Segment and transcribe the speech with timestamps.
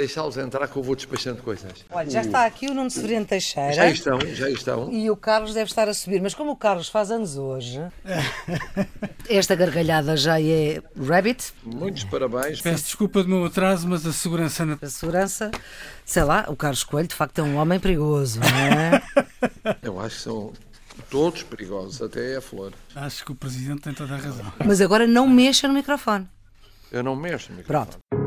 [0.00, 1.84] deixá-los entrar que eu vou despachando coisas.
[1.90, 3.72] Olha, já está aqui o Nuno Severino Teixeira.
[3.72, 4.90] Já estão, já estão.
[4.90, 6.20] E o Carlos deve estar a subir.
[6.20, 7.80] Mas como o Carlos faz anos hoje,
[9.28, 11.52] esta gargalhada já é Rabbit.
[11.62, 12.60] Muitos parabéns.
[12.60, 14.78] Peço desculpa do meu atraso, mas a segurança na...
[14.80, 15.50] A segurança,
[16.04, 19.02] sei lá, o Carlos Coelho de facto é um homem perigoso, não é?
[19.82, 20.52] Eu acho que são
[21.10, 22.72] todos perigosos, até a flor.
[22.94, 24.52] Acho que o Presidente tem toda a razão.
[24.64, 26.26] Mas agora não mexa no microfone.
[26.90, 27.86] Eu não mexo no microfone.
[27.86, 28.19] Pronto.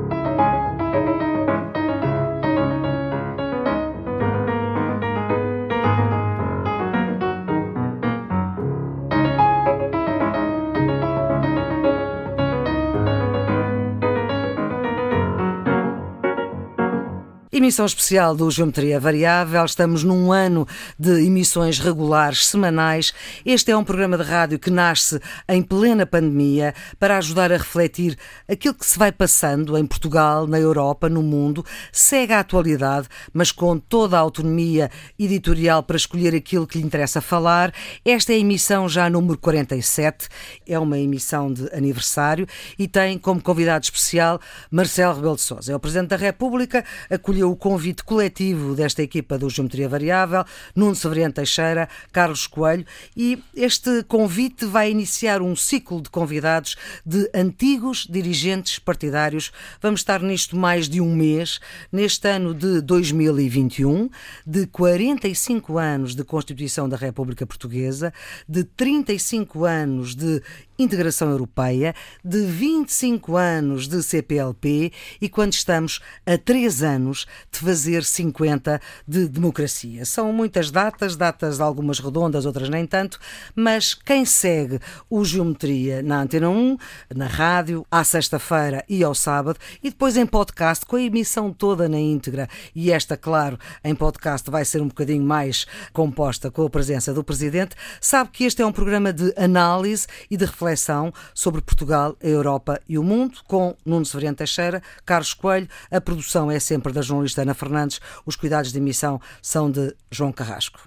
[17.56, 19.64] Emissão especial do Geometria Variável.
[19.64, 20.68] Estamos num ano
[20.98, 23.14] de emissões regulares semanais.
[23.46, 28.18] Este é um programa de rádio que nasce em plena pandemia para ajudar a refletir
[28.50, 31.64] aquilo que se vai passando em Portugal, na Europa, no mundo.
[31.92, 37.22] Segue a atualidade, mas com toda a autonomia editorial para escolher aquilo que lhe interessa
[37.22, 37.72] falar.
[38.04, 40.28] Esta é a emissão já número 47.
[40.68, 42.48] É uma emissão de aniversário
[42.80, 45.72] e tem como convidado especial Marcelo Rebelo de Sousa.
[45.72, 50.44] É o Presidente da República, acolheu o convite coletivo desta equipa do Geometria Variável,
[50.76, 52.84] Nuno Severiano Teixeira, Carlos Coelho,
[53.16, 59.52] e este convite vai iniciar um ciclo de convidados de antigos dirigentes partidários.
[59.80, 61.60] Vamos estar nisto mais de um mês,
[61.92, 64.10] neste ano de 2021,
[64.48, 68.12] de 45 anos de Constituição da República Portuguesa,
[68.50, 70.42] de 35 anos de
[70.78, 71.94] integração europeia,
[72.24, 79.28] de 25 anos de CPLP e quando estamos a 3 anos de fazer 50 de
[79.28, 80.06] democracia.
[80.06, 83.20] São muitas datas, datas algumas redondas, outras nem tanto,
[83.56, 86.78] mas quem segue o Geometria na Antena 1,
[87.16, 91.88] na rádio, à sexta-feira e ao sábado, e depois em podcast, com a emissão toda
[91.88, 96.70] na íntegra, e esta, claro, em podcast vai ser um bocadinho mais composta com a
[96.70, 101.14] presença do Presidente, sabe que este é um programa de análise e de reflexão reflexão
[101.34, 105.68] sobre Portugal, a Europa e o mundo, com Nuno Severiano Teixeira, Carlos Coelho.
[105.92, 110.32] A produção é sempre da jornalista Ana Fernandes, os cuidados de emissão são de João
[110.32, 110.80] Carrasco.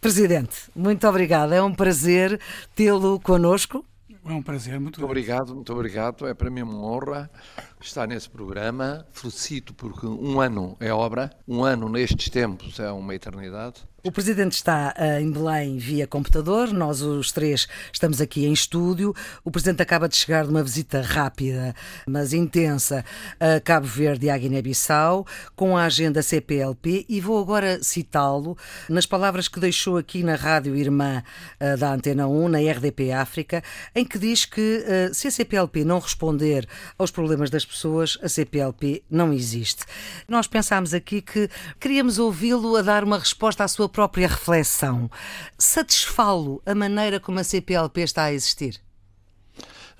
[0.00, 1.54] Presidente, muito obrigada.
[1.54, 2.40] É um prazer
[2.74, 3.84] tê-lo conosco.
[4.24, 6.26] É um prazer, muito, muito obrigado, muito obrigado.
[6.26, 7.30] É para mim uma honra
[7.86, 9.06] estar nesse programa.
[9.12, 13.82] Felicito porque um ano é obra, um ano nestes tempos é uma eternidade.
[14.04, 19.14] O Presidente está uh, em Belém via computador, nós os três estamos aqui em estúdio.
[19.44, 21.72] O Presidente acaba de chegar de uma visita rápida,
[22.04, 23.04] mas intensa,
[23.38, 29.06] a Cabo Verde e à Guiné-Bissau, com a agenda CPLP, e vou agora citá-lo nas
[29.06, 31.22] palavras que deixou aqui na rádio irmã
[31.60, 33.62] uh, da Antena 1, na RDP África,
[33.94, 36.66] em que diz que uh, se a CPLP não responder
[36.98, 37.71] aos problemas das pessoas,
[38.22, 39.84] a CPLP não existe.
[40.28, 41.48] Nós pensámos aqui que
[41.80, 45.10] queríamos ouvi-lo a dar uma resposta à sua própria reflexão,
[45.58, 48.80] satisfá-lo a maneira como a CPLP está a existir?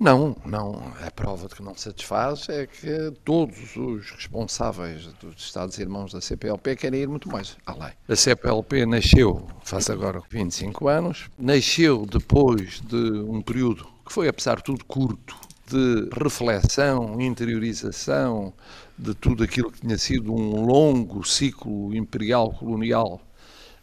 [0.03, 0.93] Não, não.
[1.06, 6.75] A prova de que não satisfaz é que todos os responsáveis dos Estados-Irmãos da CPLP
[6.75, 7.93] querem ir muito mais além.
[8.09, 14.56] A CPLP nasceu, faz agora 25 anos, nasceu depois de um período que foi, apesar
[14.56, 15.37] de tudo, curto,
[15.72, 18.53] de reflexão, interiorização
[18.99, 23.21] de tudo aquilo que tinha sido um longo ciclo imperial colonial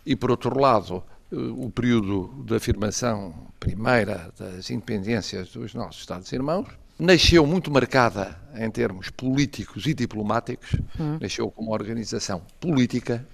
[0.05, 6.67] e, por outro lado, eh, o período de afirmação primeira das independências dos nossos Estados-irmãos,
[6.97, 11.17] nasceu muito marcada em termos políticos e diplomáticos, hum.
[11.19, 13.25] nasceu como organização política,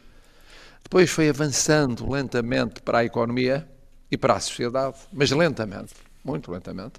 [0.83, 3.67] depois foi avançando lentamente para a economia
[4.09, 5.93] e para a sociedade, mas lentamente,
[6.25, 6.93] muito lentamente.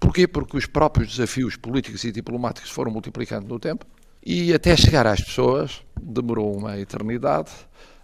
[0.00, 0.26] Porquê?
[0.26, 3.86] Porque os próprios desafios políticos e diplomáticos foram multiplicando no tempo
[4.24, 7.50] e até chegar às pessoas demorou uma eternidade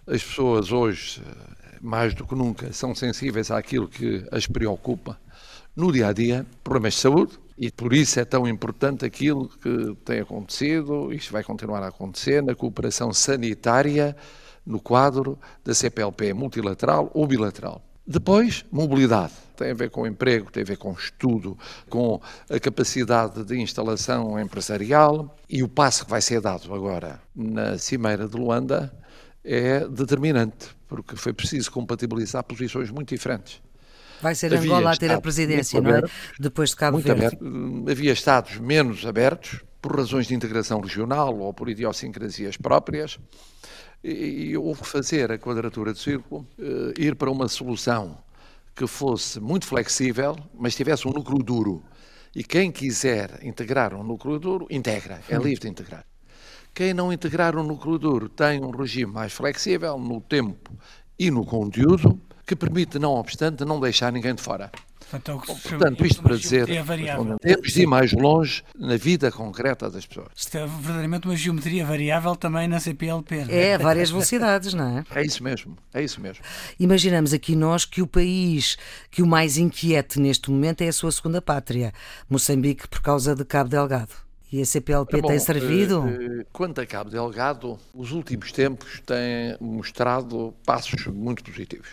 [0.09, 1.21] as pessoas hoje,
[1.79, 5.19] mais do que nunca, são sensíveis àquilo que as preocupa
[5.75, 9.95] no dia a dia, problemas de saúde, e por isso é tão importante aquilo que
[10.03, 14.15] tem acontecido, isto vai continuar a acontecer, na cooperação sanitária
[14.65, 17.81] no quadro da CPLP multilateral ou bilateral.
[18.05, 19.33] Depois, mobilidade.
[19.59, 21.57] Tem a ver com emprego, tem a ver com estudo,
[21.89, 27.77] com a capacidade de instalação empresarial e o passo que vai ser dado agora na
[27.77, 28.89] Cimeira de Luanda
[29.43, 33.61] é determinante, porque foi preciso compatibilizar posições muito diferentes.
[34.21, 36.03] Vai ser Havia Angola a ter a presidência, não é?
[36.39, 37.25] Depois de Cabo Verde.
[37.25, 37.45] Aberto.
[37.91, 43.19] Havia Estados menos abertos, por razões de integração regional ou por idiosincrasias próprias,
[44.01, 48.17] e, e houve que fazer a quadratura do círculo, uh, ir para uma solução
[48.79, 51.83] que fosse muito flexível, mas tivesse um núcleo duro.
[52.33, 56.05] E quem quiser integrar um núcleo duro, integra, é livre de integrar.
[56.73, 60.71] Quem não integrar um núcleo duro tem um regime mais flexível no tempo
[61.19, 64.71] e no conteúdo, que permite, não obstante, não deixar ninguém de fora.
[65.09, 66.67] Portanto, é Portanto, isto para dizer,
[67.41, 70.27] temos de ir mais longe na vida concreta das pessoas.
[70.35, 73.45] Isto é verdadeiramente uma geometria variável também na CPLP.
[73.45, 73.59] não é?
[73.69, 75.03] É, a várias velocidades, não é?
[75.19, 76.43] É isso mesmo, é isso mesmo.
[76.79, 78.77] Imaginamos aqui nós que o país
[79.09, 81.91] que o mais inquiete neste momento é a sua segunda pátria,
[82.29, 84.13] Moçambique, por causa de Cabo Delgado.
[84.51, 86.07] E a CPLP bom, tem servido?
[86.07, 91.87] eh, eh, Quanto a Cabo Delgado, os últimos tempos têm mostrado passos muito positivos.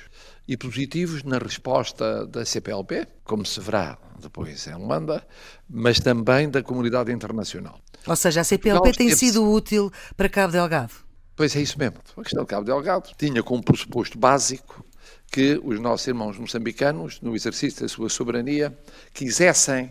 [0.49, 5.27] E positivos na resposta da CPLP, como se verá depois em Luanda,
[5.69, 7.81] mas também da comunidade internacional.
[8.07, 10.93] Ou seja, a CPLP Portugal tem esteve-se- sido útil para Cabo Delgado.
[11.35, 11.97] Pois é isso mesmo.
[12.17, 14.85] A questão de Cabo Delgado tinha como pressuposto básico
[15.31, 18.77] que os nossos irmãos moçambicanos, no exercício da sua soberania,
[19.13, 19.91] quisessem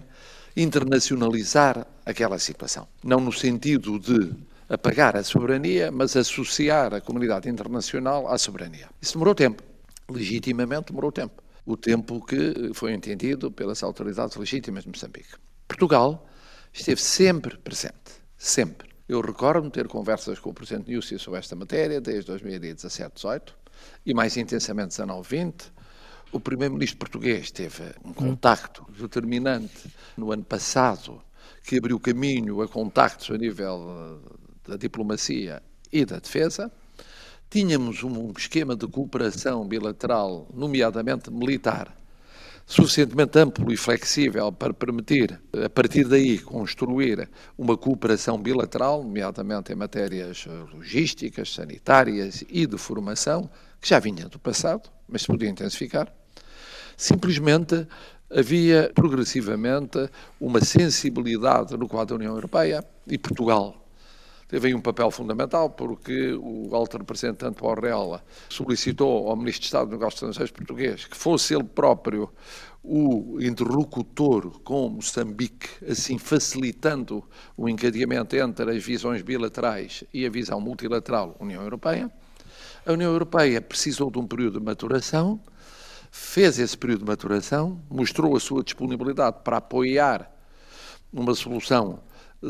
[0.79, 2.87] internacionalizar aquela situação.
[3.03, 4.33] Não no sentido de
[4.69, 8.87] apagar a soberania, mas associar a comunidade internacional à soberania.
[9.01, 9.61] Isso demorou tempo.
[10.09, 11.43] Legitimamente demorou tempo.
[11.65, 15.33] O tempo que foi entendido pelas autoridades legítimas de Moçambique.
[15.67, 16.27] Portugal
[16.71, 18.21] esteve sempre presente.
[18.37, 18.89] Sempre.
[19.07, 23.53] Eu recordo-me ter conversas com o Presidente Núcia sobre esta matéria desde 2017-18
[24.05, 25.71] e mais intensamente 19-20.
[26.31, 31.21] O Primeiro-Ministro português teve um contacto determinante no ano passado
[31.63, 34.21] que abriu caminho a contactos a nível
[34.67, 35.61] da diplomacia
[35.91, 36.71] e da defesa.
[37.49, 41.95] Tínhamos um esquema de cooperação bilateral, nomeadamente militar,
[42.65, 49.75] suficientemente amplo e flexível para permitir, a partir daí, construir uma cooperação bilateral, nomeadamente em
[49.75, 53.49] matérias logísticas, sanitárias e de formação,
[53.79, 56.11] que já vinha do passado, mas se podia intensificar.
[56.97, 57.87] Simplesmente
[58.29, 60.09] havia progressivamente
[60.41, 63.84] uma sensibilidade no quadro da União Europeia e Portugal
[64.47, 68.19] teve aí um papel fundamental porque o alto representante Borrell
[68.49, 72.29] solicitou ao Ministro de Estado de Negócios Estrangeiros português que fosse ele próprio
[72.87, 77.23] o interlocutor com Moçambique, assim facilitando
[77.57, 82.11] o encadeamento entre as visões bilaterais e a visão multilateral União Europeia.
[82.85, 85.39] A União Europeia precisou de um período de maturação,
[86.11, 90.31] fez esse período de maturação, mostrou a sua disponibilidade para apoiar
[91.11, 91.99] uma solução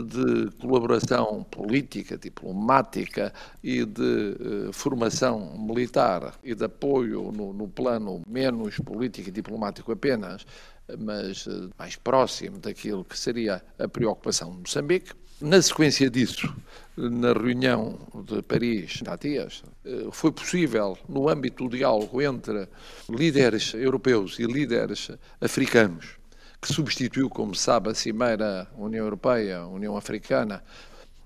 [0.04, 3.34] de colaboração política, diplomática
[3.64, 4.36] e de
[4.68, 10.46] eh, formação militar e de apoio no, no plano menos político e diplomático apenas,
[11.00, 15.14] mas eh, mais próximo daquilo que seria a preocupação de Moçambique.
[15.42, 16.54] Na sequência disso,
[16.96, 22.68] na reunião de Paris, há dias, eh, foi possível, no âmbito do diálogo entre
[23.10, 25.12] líderes europeus e líderes
[25.42, 26.18] africanos,
[26.66, 30.64] que substituiu, como sabe, a Cimeira União Europeia, União Africana,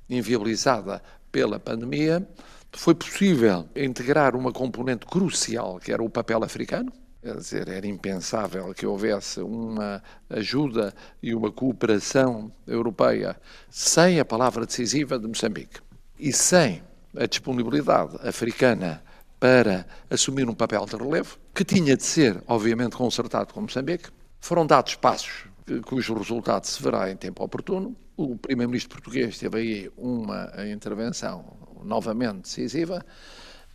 [0.10, 1.02] inviabilizada
[1.32, 2.28] pela pandemia,
[2.74, 6.92] foi possível integrar uma componente crucial, que era o papel africano.
[7.24, 10.94] Quer dizer, era impensável que houvesse uma ajuda
[11.24, 13.40] e uma cooperação europeia
[13.70, 15.80] sem a palavra decisiva de Moçambique
[16.20, 16.84] e sem
[17.16, 19.02] a disponibilidade africana
[19.40, 24.10] para assumir um papel de relevo, que tinha de ser, obviamente, concertado com Moçambique.
[24.40, 27.96] Foram dados passos eh, cujo resultado se verá em tempo oportuno.
[28.18, 33.06] O primeiro-ministro português teve aí uma intervenção novamente decisiva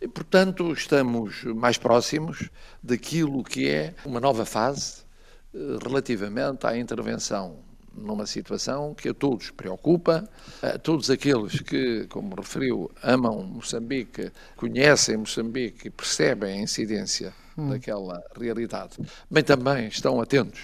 [0.01, 2.49] e, portanto, estamos mais próximos
[2.83, 5.03] daquilo que é uma nova fase
[5.53, 7.63] eh, relativamente à intervenção
[7.95, 10.27] numa situação que a todos preocupa,
[10.61, 18.23] a todos aqueles que, como referiu, amam Moçambique, conhecem Moçambique e percebem a incidência daquela
[18.37, 18.97] realidade,
[19.29, 20.61] bem também estão atentos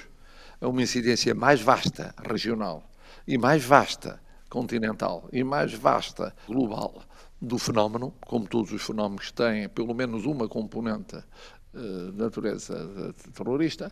[0.60, 2.84] a uma incidência mais vasta regional
[3.28, 4.20] e mais vasta
[4.50, 7.04] continental e mais vasta global
[7.42, 13.32] do fenómeno, como todos os fenómenos têm pelo menos uma componente eh, de natureza eh,
[13.34, 13.92] terrorista,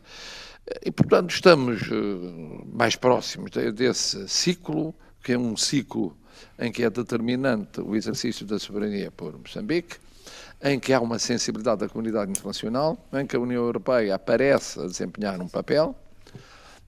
[0.86, 6.16] e portanto estamos eh, mais próximos de- desse ciclo, que é um ciclo
[6.60, 9.98] em que é determinante o exercício da soberania por Moçambique,
[10.62, 14.86] em que há uma sensibilidade da comunidade internacional, em que a União Europeia aparece a
[14.86, 15.96] desempenhar um papel,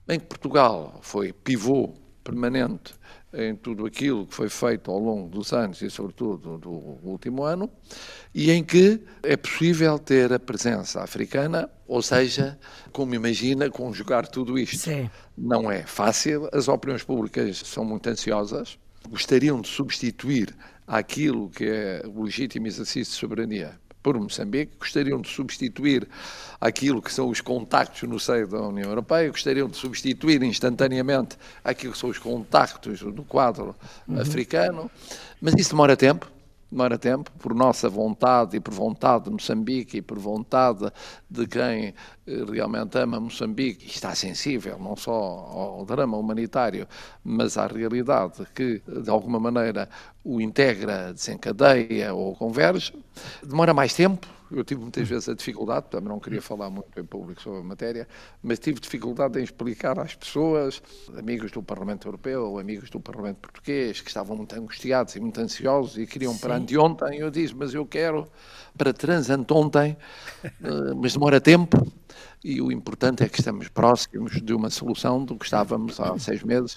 [0.08, 2.94] em que Portugal foi pivô permanente
[3.32, 7.70] em tudo aquilo que foi feito ao longo dos anos e, sobretudo, do último ano,
[8.34, 12.58] e em que é possível ter a presença africana, ou seja,
[12.92, 14.76] como imagina, conjugar tudo isto.
[14.76, 15.10] Sim.
[15.36, 20.54] Não é fácil, as opiniões públicas são muito ansiosas, gostariam de substituir
[20.92, 26.06] aquilo que é o legítimo exercício de soberania por Moçambique, gostariam de substituir
[26.60, 31.94] aquilo que são os contactos no seio da União Europeia, gostariam de substituir instantaneamente aquilo
[31.94, 33.74] que são os contactos no quadro
[34.06, 34.20] uhum.
[34.20, 34.90] africano,
[35.40, 36.30] mas isso demora tempo
[36.72, 40.90] demora tempo, por nossa vontade e por vontade de Moçambique e por vontade
[41.28, 41.94] de quem
[42.26, 46.88] eh, realmente ama Moçambique e está sensível não só ao drama humanitário,
[47.22, 49.86] mas à realidade que, de alguma maneira,
[50.24, 52.94] o integra, desencadeia ou converge,
[53.42, 57.04] demora mais tempo, eu tive muitas vezes a dificuldade, também não queria falar muito em
[57.04, 58.06] público sobre a matéria,
[58.42, 60.82] mas tive dificuldade em explicar às pessoas,
[61.16, 65.40] amigos do Parlamento Europeu ou amigos do Parlamento Português, que estavam muito angustiados e muito
[65.40, 66.40] ansiosos e queriam Sim.
[66.40, 67.18] para anteontem.
[67.18, 68.28] Eu disse, mas eu quero
[68.76, 69.96] para transanteontem,
[70.44, 71.90] eh, mas demora tempo
[72.44, 76.42] e o importante é que estamos próximos de uma solução do que estávamos há seis
[76.42, 76.76] meses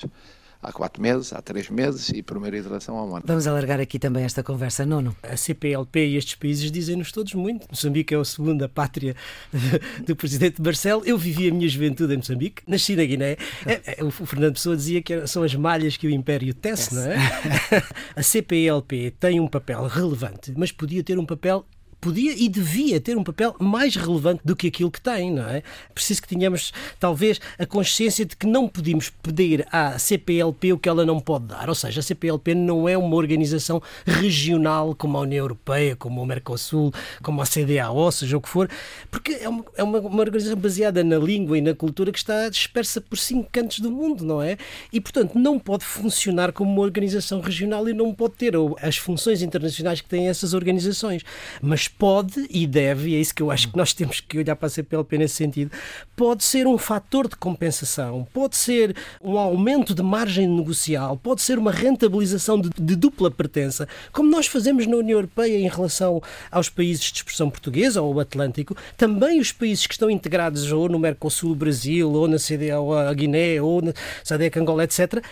[0.65, 3.23] há quatro meses, há três meses e primeira iteração há um ano.
[3.25, 5.15] Vamos alargar aqui também esta conversa, Nono.
[5.23, 7.67] A CPLP e estes países dizem-nos todos muito.
[7.69, 9.15] Moçambique é a segunda pátria
[10.05, 11.03] do presidente Marcelo.
[11.05, 13.37] Eu vivi a minha juventude em Moçambique, nasci na Guiné.
[13.65, 17.03] É, é, o Fernando Pessoa dizia que são as malhas que o Império tece, não
[17.03, 17.15] é?
[18.15, 21.65] A CPLP tem um papel relevante, mas podia ter um papel
[21.99, 25.63] podia e devia ter um papel mais relevante do que aquilo que tem, não é?
[25.93, 30.89] Preciso que tenhamos, talvez, a consciência de que não podemos pedir à CPLP o que
[30.89, 31.67] ela não pode dar.
[31.69, 36.25] Ou seja, a CPLP não é uma organização regional como a União Europeia, como o
[36.25, 38.69] Mercosul, como a CDAO, seja o que for,
[39.09, 42.49] porque é uma, é uma, uma organização baseada na língua e na cultura que está
[42.49, 44.57] dispersa por cinco cantos do mundo, não é?
[44.91, 49.41] E, portanto, não pode funcionar como uma organização regional e não pode ter as funções
[49.41, 51.23] internacionais que têm essas organizações.
[51.61, 54.55] Mas pode e deve, e é isso que eu acho que nós temos que olhar
[54.55, 55.71] para a CPLP nesse sentido,
[56.15, 61.57] pode ser um fator de compensação, pode ser um aumento de margem negocial, pode ser
[61.57, 66.69] uma rentabilização de, de dupla pertença, como nós fazemos na União Europeia em relação aos
[66.69, 71.55] países de expressão portuguesa ou Atlântico, também os países que estão integrados ou no Mercosul,
[71.55, 75.23] Brasil, ou na CDAO, a Guiné, ou na SADEC, Angola, etc.,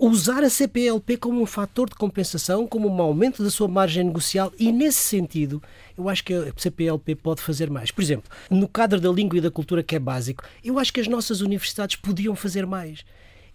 [0.00, 4.52] usar a CPLP como um fator de compensação, como um aumento da sua margem negocial
[4.58, 5.62] e, nesse sentido,
[5.96, 7.90] eu acho que a CPLP pode fazer mais.
[7.90, 11.00] Por exemplo, no cadro da língua e da cultura, que é básico, eu acho que
[11.00, 13.04] as nossas universidades podiam fazer mais.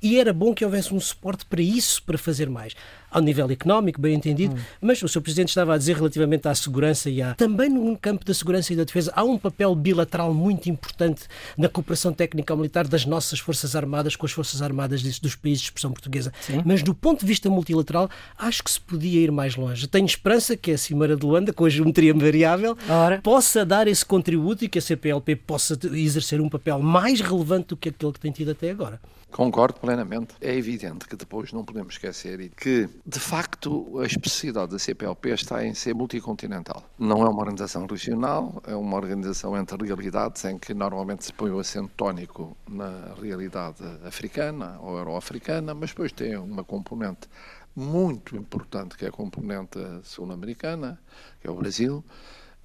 [0.01, 2.75] E era bom que houvesse um suporte para isso, para fazer mais
[3.13, 4.60] ao nível económico, bem entendido, hum.
[4.82, 5.22] mas o Sr.
[5.22, 7.36] Presidente estava a dizer relativamente à segurança e à.
[7.36, 11.24] Também no campo da segurança e da defesa há um papel bilateral muito importante
[11.58, 15.67] na cooperação técnica militar das nossas Forças Armadas com as Forças Armadas dos países de
[15.67, 16.34] expressão portuguesa.
[16.41, 16.62] Sim.
[16.65, 19.88] Mas do ponto de vista multilateral, acho que se podia ir mais longe.
[19.88, 23.22] Tenho esperança que a Cimeira de Luanda, com a geometria variável, Ora.
[23.22, 27.77] possa dar esse contributo e que a CPLP possa exercer um papel mais relevante do
[27.77, 29.00] que aquele que tem tido até agora.
[29.34, 30.36] Concordo plenamente.
[30.39, 35.65] É evidente que depois não podemos esquecer que de facto, a especificidade da CPLP está
[35.65, 36.81] em ser multicontinental.
[36.98, 41.51] Não é uma organização regional, é uma organização entre realidades em que normalmente se põe
[41.51, 47.27] o acento tónico na realidade africana ou euroafricana, mas depois tem uma componente
[47.75, 50.98] muito importante que é a componente sul-americana,
[51.41, 52.01] que é o Brasil,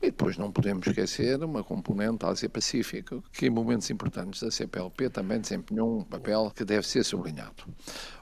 [0.00, 5.40] e depois não podemos esquecer uma componente Ásia-Pacífico, que em momentos importantes da CPLP também
[5.40, 7.64] desempenhou um papel que deve ser sublinhado.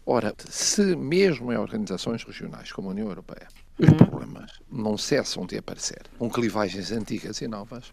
[0.04, 3.47] Ora, se mesmo em organizações regionais como a União Europeia,
[3.78, 3.97] os uhum.
[3.97, 7.92] problemas não cessam de aparecer, com clivagens antigas e novas,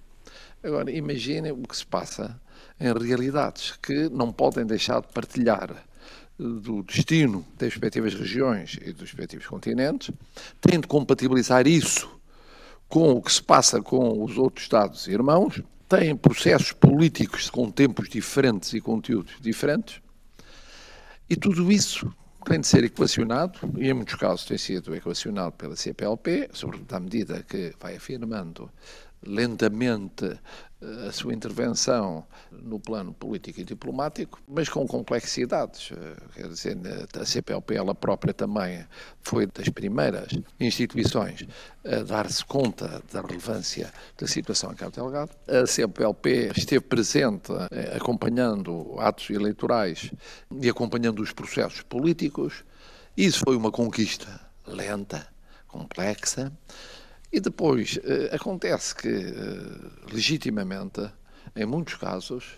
[0.64, 2.40] agora imaginem o que se passa
[2.80, 5.78] em realidades que não podem deixar de partilhar eh,
[6.38, 10.10] do destino das respectivas regiões e dos respectivos continentes,
[10.62, 12.23] têm de compatibilizar isso
[12.94, 18.08] com o que se passa com os outros Estados irmãos, têm processos políticos com tempos
[18.08, 20.00] diferentes e conteúdos diferentes,
[21.28, 22.14] e tudo isso
[22.46, 27.00] tem de ser equacionado, e em muitos casos tem sido equacionado pela CPLP, sobretudo à
[27.00, 28.70] medida que vai afirmando
[29.26, 30.40] lentamente
[31.08, 35.92] a sua intervenção no plano político e diplomático, mas com complexidades.
[35.92, 36.78] Eh, quer dizer,
[37.20, 38.86] a CPLP ela própria também
[39.22, 40.28] foi das primeiras
[40.60, 41.46] instituições
[41.86, 45.32] a dar-se conta da relevância da situação em Cabo Delgado.
[45.48, 50.12] A CPLP esteve presente eh, acompanhando atos eleitorais
[50.52, 52.64] e acompanhando os processos políticos.
[53.16, 55.28] Isso foi uma conquista lenta,
[55.68, 56.52] complexa,
[57.34, 61.02] e depois, eh, acontece que, eh, legitimamente,
[61.56, 62.58] em muitos casos,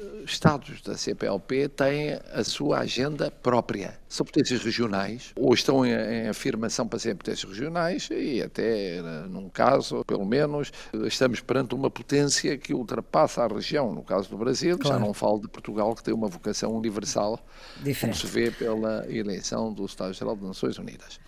[0.00, 3.98] eh, Estados da CPLP têm a sua agenda própria.
[4.08, 9.50] São potências regionais, ou estão em, em, afirmação para serem potências regionais, e até, num
[9.50, 10.72] caso, pelo menos,
[11.04, 13.92] estamos perante uma potência que ultrapassa a região.
[13.94, 14.98] No caso do Brasil, claro.
[14.98, 17.38] já não falo de Portugal, que tem uma vocação universal,
[17.76, 18.00] Diferente.
[18.00, 21.20] como se vê pela eleição do Estado-Geral das Nações Unidas.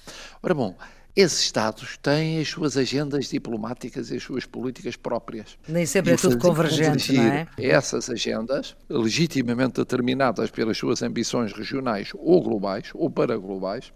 [0.42, 0.74] Ora bom,
[1.20, 5.58] esses Estados têm as suas agendas diplomáticas e as suas políticas próprias.
[5.66, 7.48] Nem sempre e é tudo convergente, não é?
[7.58, 13.92] Essas agendas, legitimamente determinadas pelas suas ambições regionais ou globais, ou paraglobais,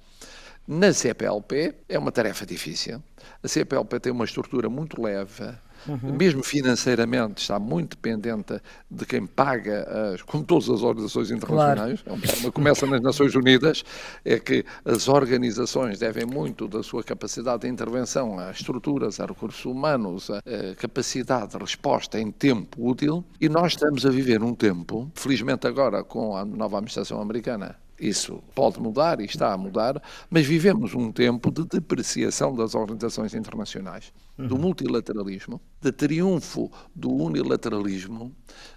[0.66, 3.00] na CPLP é uma tarefa difícil.
[3.40, 5.44] A CPLP tem uma estrutura muito leve,
[5.86, 6.12] Uhum.
[6.12, 8.60] Mesmo financeiramente, está muito dependente
[8.90, 12.02] de quem paga, as, como todas as organizações internacionais.
[12.02, 12.20] Claro.
[12.46, 13.84] É começa nas Nações Unidas,
[14.24, 19.64] é que as organizações devem muito da sua capacidade de intervenção a estruturas, a recursos
[19.64, 23.24] humanos, a, a capacidade de resposta em tempo útil.
[23.40, 28.42] E nós estamos a viver um tempo, felizmente agora com a nova administração americana, isso
[28.52, 34.12] pode mudar e está a mudar, mas vivemos um tempo de depreciação das organizações internacionais,
[34.38, 34.60] do uhum.
[34.60, 38.34] multilateralismo, de triunfo do unilateralismo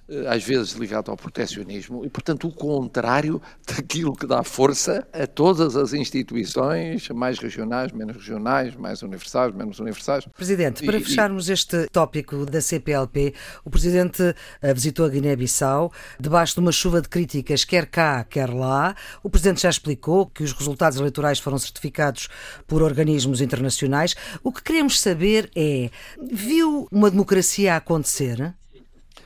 [0.08, 5.26] eh, às vezes ligado ao protecionismo, e, portanto, o contrário daquilo que dá força a
[5.26, 10.26] todas as instituições, mais regionais, menos regionais, mais universais, menos universais.
[10.36, 13.34] Presidente, para e, fecharmos este tópico da CPLP,
[13.64, 18.54] o Presidente eh, visitou a Guiné-Bissau debaixo de uma chuva de críticas, quer cá, quer
[18.54, 18.96] lá.
[19.24, 22.28] O Presidente já explicou que os resultados eleitorais foram certificados
[22.68, 24.16] por organismos internacionais.
[24.44, 25.90] O que queremos saber é:
[26.22, 28.54] viu uma democracia acontecer?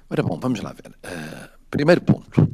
[0.10, 0.92] Ora bom, vamos lá ver.
[1.06, 2.50] Uh, primeiro ponto.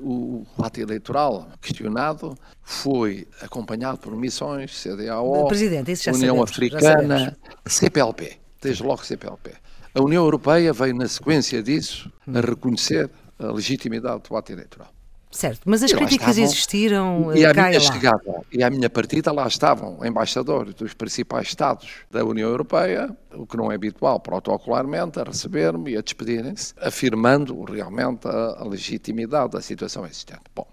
[0.00, 8.82] O ato eleitoral questionado foi acompanhado por missões, CDAO, Presidente, União sabemos, Africana, CPLP, desde
[8.82, 9.52] logo CPLP.
[9.94, 13.08] A União Europeia veio na sequência disso a reconhecer
[13.38, 14.93] a legitimidade do ato eleitoral.
[15.34, 19.48] Certo, mas as críticas estavam, existiram e à minha chegada e à minha partida lá
[19.48, 25.24] estavam embaixadores dos principais Estados da União Europeia, o que não é habitual protocolarmente, a
[25.24, 30.42] receber-me e a despedirem-se, afirmando realmente a, a legitimidade da situação existente.
[30.54, 30.68] Bom,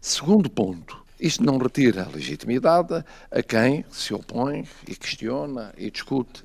[0.00, 6.42] segundo ponto, isto não retira a legitimidade a quem se opõe e questiona e discute.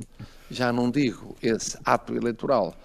[0.52, 2.76] Já não digo esse ato eleitoral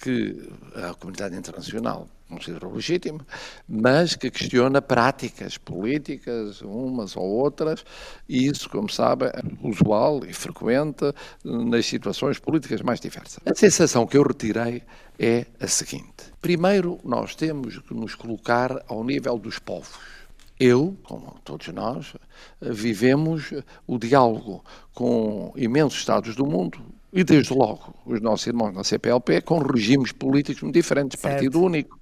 [0.00, 3.20] que a comunidade internacional considero legítimo,
[3.68, 7.84] mas que questiona práticas políticas, umas ou outras,
[8.28, 11.12] e isso, como sabe, é usual e frequente
[11.44, 13.38] nas situações políticas mais diversas.
[13.46, 14.82] A sensação que eu retirei
[15.18, 20.14] é a seguinte: primeiro, nós temos que nos colocar ao nível dos povos.
[20.58, 22.14] Eu, como todos nós,
[22.60, 23.52] vivemos
[23.86, 26.78] o diálogo com imensos Estados do mundo,
[27.14, 31.32] e desde logo os nossos irmãos na CPLP com regimes políticos muito diferentes, certo.
[31.32, 31.96] partido único,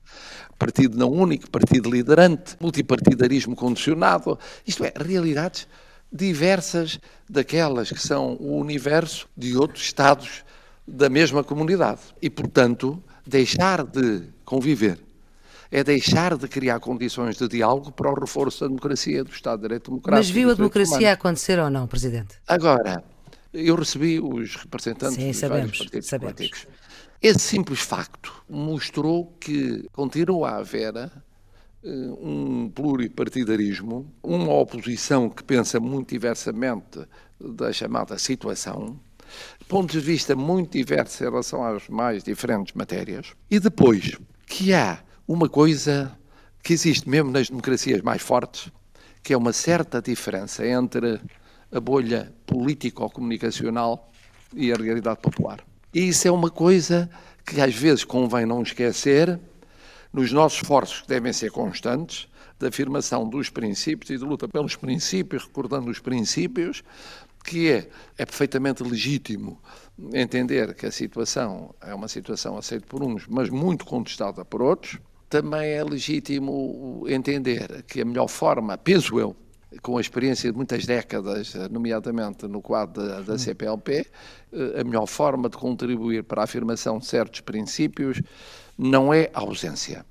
[0.58, 5.68] partido não único, partido liderante, multipartidarismo condicionado, isto é, realidades
[6.10, 6.98] diversas
[7.28, 10.44] daquelas que são o universo de outros Estados
[10.88, 12.00] da mesma comunidade.
[12.20, 14.98] E, portanto, deixar de conviver
[15.70, 19.62] é deixar de criar condições de diálogo para o reforço da democracia, do Estado de
[19.62, 20.18] Direito Democrático.
[20.18, 22.34] Mas viu a democracia acontecer ou não, Presidente?
[22.46, 23.02] Agora,
[23.52, 26.34] eu recebi os representantes Sim, dos sabemos, vários partidos sabemos.
[26.34, 26.66] políticos.
[27.20, 31.10] Esse simples facto mostrou que continua a haver eh,
[31.84, 37.06] um pluripartidarismo, uma oposição que pensa muito diversamente
[37.38, 38.98] da chamada situação,
[39.68, 44.98] pontos de vista muito diversos em relação às mais diferentes matérias, e depois que há
[45.26, 46.16] uma coisa
[46.62, 48.70] que existe mesmo nas democracias mais fortes,
[49.22, 51.20] que é uma certa diferença entre
[51.72, 54.12] a bolha político-comunicacional
[54.54, 55.64] e a realidade popular.
[55.94, 57.08] E isso é uma coisa
[57.46, 59.40] que às vezes convém não esquecer
[60.12, 64.76] nos nossos esforços, que devem ser constantes, de afirmação dos princípios e de luta pelos
[64.76, 66.84] princípios, recordando os princípios,
[67.44, 69.60] que é, é perfeitamente legítimo
[70.12, 74.98] entender que a situação é uma situação aceita por uns, mas muito contestada por outros.
[75.28, 79.34] Também é legítimo entender que a melhor forma, penso eu,
[79.80, 84.06] com a experiência de muitas décadas, nomeadamente no quadro da, da CPLP,
[84.52, 88.20] eh, a melhor forma de contribuir para a afirmação de certos princípios
[88.76, 90.04] não é a ausência.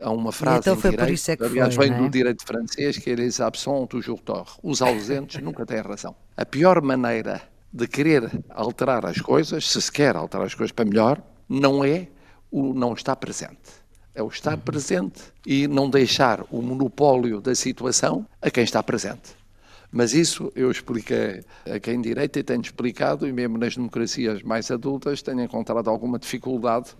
[0.00, 2.00] Há uma frase então em direito, é que aliás, foi, vem é?
[2.00, 4.58] do direito francês, que é les absents toujours tort.
[4.62, 6.14] Os ausentes nunca têm razão.
[6.36, 7.40] A pior maneira
[7.72, 12.08] de querer alterar as coisas, se se quer alterar as coisas para melhor, não é
[12.50, 13.81] o não estar presente
[14.14, 19.42] é o estar presente e não deixar o monopólio da situação a quem está presente.
[19.90, 24.70] Mas isso eu expliquei a quem direita e tenho explicado, e mesmo nas democracias mais
[24.70, 26.90] adultas tenho encontrado alguma dificuldade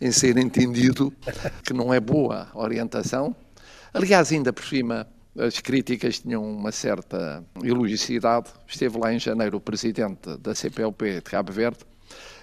[0.00, 1.12] em ser entendido
[1.64, 3.34] que não é boa orientação.
[3.94, 5.06] Aliás, ainda por cima,
[5.38, 8.48] as críticas tinham uma certa ilogicidade.
[8.66, 11.78] Esteve lá em janeiro o presidente da CPLP de Cabo Verde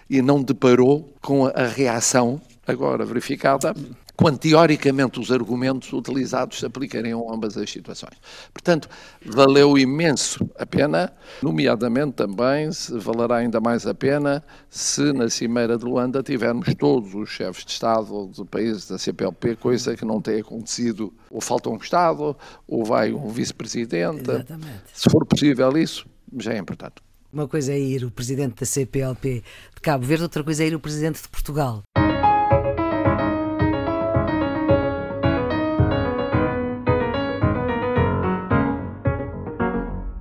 [0.10, 3.74] e não deparou com a reação agora verificada
[4.18, 8.16] quando teoricamente os argumentos utilizados se aplicariam a ambas as situações.
[8.52, 8.90] Portanto,
[9.24, 15.78] valeu imenso a pena, nomeadamente também se valerá ainda mais a pena se na Cimeira
[15.78, 20.20] de Luanda tivermos todos os chefes de Estado de países da CPLP, coisa que não
[20.20, 21.14] tem acontecido.
[21.30, 22.36] Ou falta um Estado,
[22.68, 24.32] ou vai um vice-presidente.
[24.94, 26.96] Se for possível isso, já é importante.
[27.32, 29.44] Uma coisa é ir o presidente da CPLP
[29.76, 31.84] de Cabo Verde, outra coisa é ir o presidente de Portugal.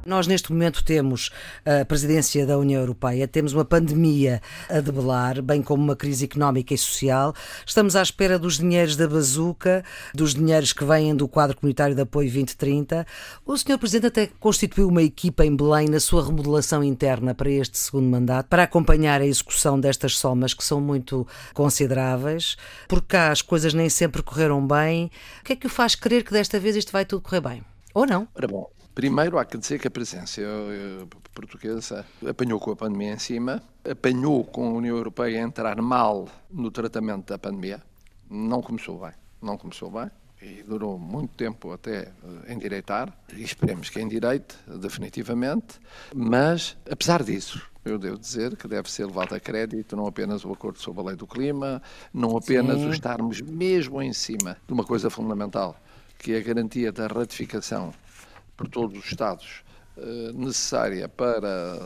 [0.07, 1.31] Nós, neste momento, temos
[1.65, 4.41] a presidência da União Europeia, temos uma pandemia
[4.71, 7.35] a debelar, bem como uma crise económica e social.
[7.67, 12.03] Estamos à espera dos dinheiros da bazuca, dos dinheiros que vêm do quadro comunitário de
[12.03, 13.05] apoio 2030.
[13.45, 13.79] O Sr.
[13.79, 18.47] Presidente até constituiu uma equipa em Belém na sua remodelação interna para este segundo mandato,
[18.47, 22.57] para acompanhar a execução destas somas que são muito consideráveis.
[22.87, 25.11] Por cá as coisas nem sempre correram bem.
[25.41, 27.65] O que é que o faz crer que desta vez isto vai tudo correr bem?
[27.93, 28.29] Ou não?
[28.35, 33.13] Ora bom, Primeiro, há que dizer que a presença eh, portuguesa apanhou com a pandemia
[33.13, 37.83] em cima, apanhou com a União Europeia a entrar mal no tratamento da pandemia.
[38.31, 42.05] Não começou bem, não começou bem e durou muito tempo até
[42.49, 45.79] eh, endireitar, e esperemos que endireite definitivamente,
[46.15, 50.51] mas, apesar disso, eu devo dizer que deve ser levado a crédito não apenas o
[50.51, 51.83] acordo sobre a lei do clima,
[52.15, 52.89] não apenas Sim.
[52.89, 55.79] o estarmos mesmo em cima de uma coisa fundamental,
[56.19, 57.93] que é a garantia da ratificação
[58.57, 59.63] por todos os Estados
[59.99, 61.79] eh, necessária para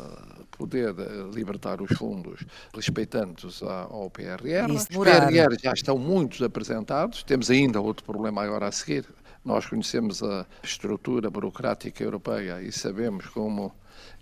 [0.51, 4.73] poder eh, libertar os fundos respeitando-os ao PRR.
[4.73, 9.07] Os PRR já estão muitos apresentados, temos ainda outro problema agora a seguir.
[9.45, 13.73] Nós conhecemos a estrutura burocrática europeia e sabemos como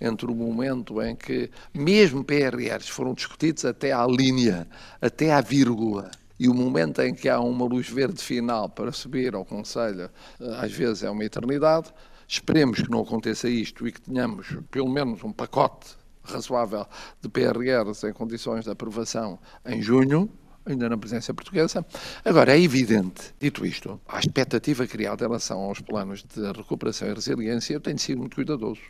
[0.01, 4.69] entre o momento em que mesmo PRRs foram discutidos até à linha,
[5.01, 9.35] até à vírgula, e o momento em que há uma luz verde final para subir
[9.35, 10.09] ao Conselho,
[10.41, 11.93] eh, às vezes é uma eternidade.
[12.29, 16.87] Esperemos que não aconteça isto e que tenhamos pelo menos um pacote razoável
[17.23, 20.31] de PRRs em condições de aprovação em junho,
[20.67, 21.85] ainda na presença portuguesa.
[22.23, 27.15] Agora, é evidente, dito isto, a expectativa criada em relação aos planos de recuperação e
[27.15, 28.83] resiliência, eu tenho sido muito cuidadoso.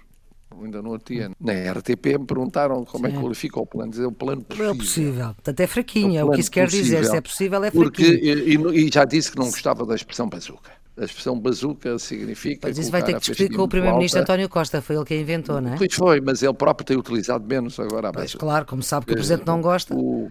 [0.61, 3.13] Ainda outro dia, na RTP, me perguntaram como Sim.
[3.13, 3.91] é que qualifica o plano.
[3.91, 4.67] Dizer o plano possível.
[4.67, 5.27] Não é possível.
[5.35, 7.05] Portanto, é fraquinho, é o que isso quer dizer.
[7.05, 7.85] Se é possível, é fraquinho.
[7.85, 10.73] Porque, e, e já disse que não gostava da expressão bazuca.
[11.01, 12.63] A expressão bazuca significa.
[12.63, 15.17] Pois isso vai ter que discutir com o Primeiro-Ministro António Costa, foi ele que a
[15.17, 15.77] inventou, não é?
[15.77, 19.13] Pois foi, mas ele próprio tem utilizado menos agora a pois, Claro, como sabe que
[19.13, 19.95] o Presidente não gosta.
[19.95, 20.31] O,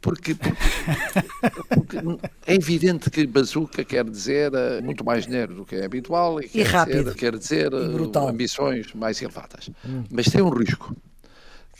[0.00, 1.20] porque, porque,
[1.68, 1.98] porque,
[2.46, 6.44] é evidente que bazuca quer dizer eh, muito mais dinheiro do que é habitual e,
[6.44, 7.04] e quer rápido.
[7.04, 9.70] Dizer, quer dizer eh, ambições mais elevadas.
[9.84, 10.04] Hum.
[10.10, 10.94] Mas tem um risco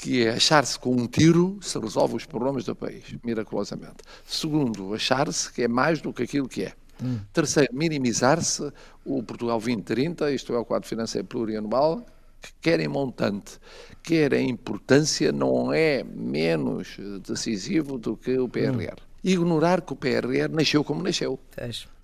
[0.01, 3.99] que é achar-se com um tiro se resolve os problemas do país, miraculosamente.
[4.27, 6.73] Segundo, achar-se que é mais do que aquilo que é.
[7.03, 7.19] Hum.
[7.33, 8.73] Terceiro, minimizar-se
[9.05, 12.05] o Portugal 2030, isto é o quadro financeiro plurianual,
[12.41, 13.59] que quer em montante,
[14.03, 18.93] quer em importância, não é menos decisivo do que o PRR.
[18.93, 19.07] Hum.
[19.25, 21.39] Ignorar que o PRR nasceu como nasceu.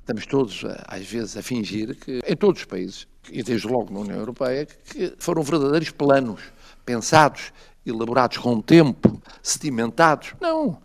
[0.00, 4.00] Estamos todos, às vezes, a fingir que em todos os países, e desde logo na
[4.00, 6.40] União Europeia, que foram verdadeiros planos,
[6.84, 7.52] pensados,
[7.86, 10.34] elaborados com tempo, sedimentados.
[10.40, 10.82] Não.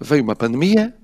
[0.00, 0.94] Veio uma pandemia,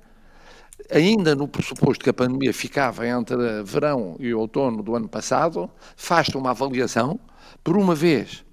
[0.90, 6.36] ainda no pressuposto que a pandemia ficava entre verão e outono do ano passado, faz-se
[6.36, 7.18] uma avaliação.
[7.62, 8.44] Por uma vez,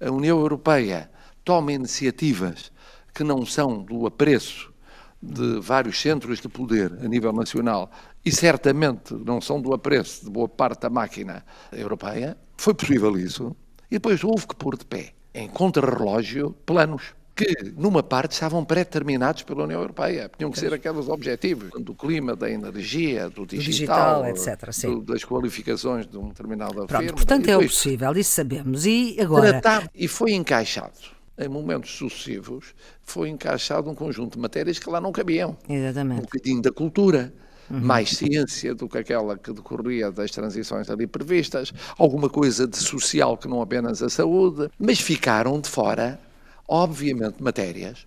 [0.00, 1.10] a União Europeia
[1.44, 2.72] toma iniciativas
[3.14, 4.72] que não são do apreço
[5.22, 7.90] de vários centros de poder a nível nacional
[8.24, 12.36] e certamente não são do apreço de boa parte da máquina europeia.
[12.56, 13.54] Foi possível isso.
[13.90, 17.14] E depois houve que pôr de pé, em contrarrelógio, planos
[17.44, 20.30] que, numa parte, estavam pré-determinados pela União Europeia.
[20.36, 24.86] Tinham que ser aqueles objetivos do clima, da energia, do digital, do digital etc.
[24.86, 27.14] Do, das qualificações de um determinado Pronto, firma.
[27.14, 28.84] Portanto, é possível, isso sabemos.
[28.84, 29.60] E agora?
[29.60, 35.00] Tratado, e foi encaixado em momentos sucessivos, foi encaixado um conjunto de matérias que lá
[35.00, 35.56] não cabiam.
[35.66, 36.18] Exatamente.
[36.18, 37.32] Um bocadinho da cultura,
[37.70, 37.80] uhum.
[37.80, 43.38] mais ciência do que aquela que decorria das transições ali previstas, alguma coisa de social
[43.38, 46.20] que não apenas a saúde, mas ficaram de fora
[46.70, 48.06] obviamente, matérias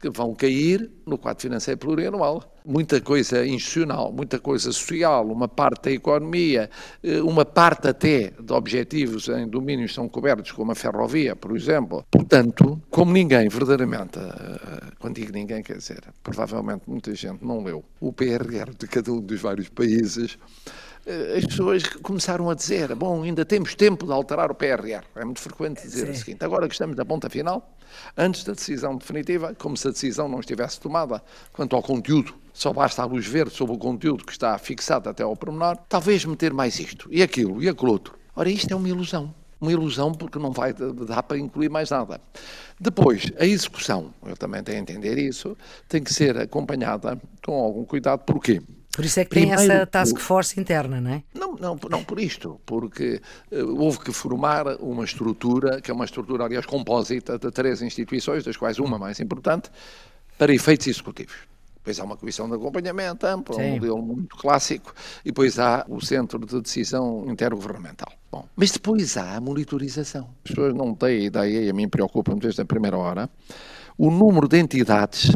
[0.00, 2.54] que vão cair no quadro financeiro plurianual.
[2.64, 6.70] Muita coisa institucional, muita coisa social, uma parte da economia,
[7.02, 11.56] eh, uma parte até de objetivos em domínios que são cobertos, como a ferrovia, por
[11.56, 12.04] exemplo.
[12.10, 17.84] Portanto, como ninguém verdadeiramente, eh, quando digo ninguém, quer dizer, provavelmente muita gente não leu
[18.00, 20.38] o PRR de cada um dos vários países,
[21.06, 25.04] eh, as pessoas começaram a dizer: bom, ainda temos tempo de alterar o PRR.
[25.16, 26.12] É muito frequente dizer Sim.
[26.12, 27.77] o seguinte: agora que estamos na ponta final,
[28.16, 31.22] antes da decisão definitiva, como se a decisão não estivesse tomada
[31.52, 35.22] quanto ao conteúdo só basta a luz verde sobre o conteúdo que está fixado até
[35.22, 38.18] ao pormenor, talvez meter mais isto, e aquilo, e aquilo outro.
[38.34, 39.32] Ora, isto é uma ilusão.
[39.60, 42.20] Uma ilusão porque não vai dar para incluir mais nada.
[42.80, 45.56] Depois, a execução, eu também tenho a entender isso,
[45.88, 48.20] tem que ser acompanhada com algum cuidado.
[48.20, 48.60] Porquê?
[48.98, 51.22] Por isso é que Primeiro, tem essa task force interna, não é?
[51.32, 56.04] Não, não, não por isto, porque uh, houve que formar uma estrutura, que é uma
[56.04, 59.70] estrutura, aliás, compósita de três instituições, das quais uma mais importante,
[60.36, 61.36] para efeitos executivos.
[61.76, 64.92] Depois há uma comissão de acompanhamento ampla, um modelo muito clássico,
[65.24, 68.12] e depois há o centro de decisão intergovernamental.
[68.32, 70.28] Bom, mas depois há a monitorização.
[70.44, 73.30] As pessoas não têm ideia, e a mim preocupa-me desde a primeira hora,
[73.96, 75.30] o número de entidades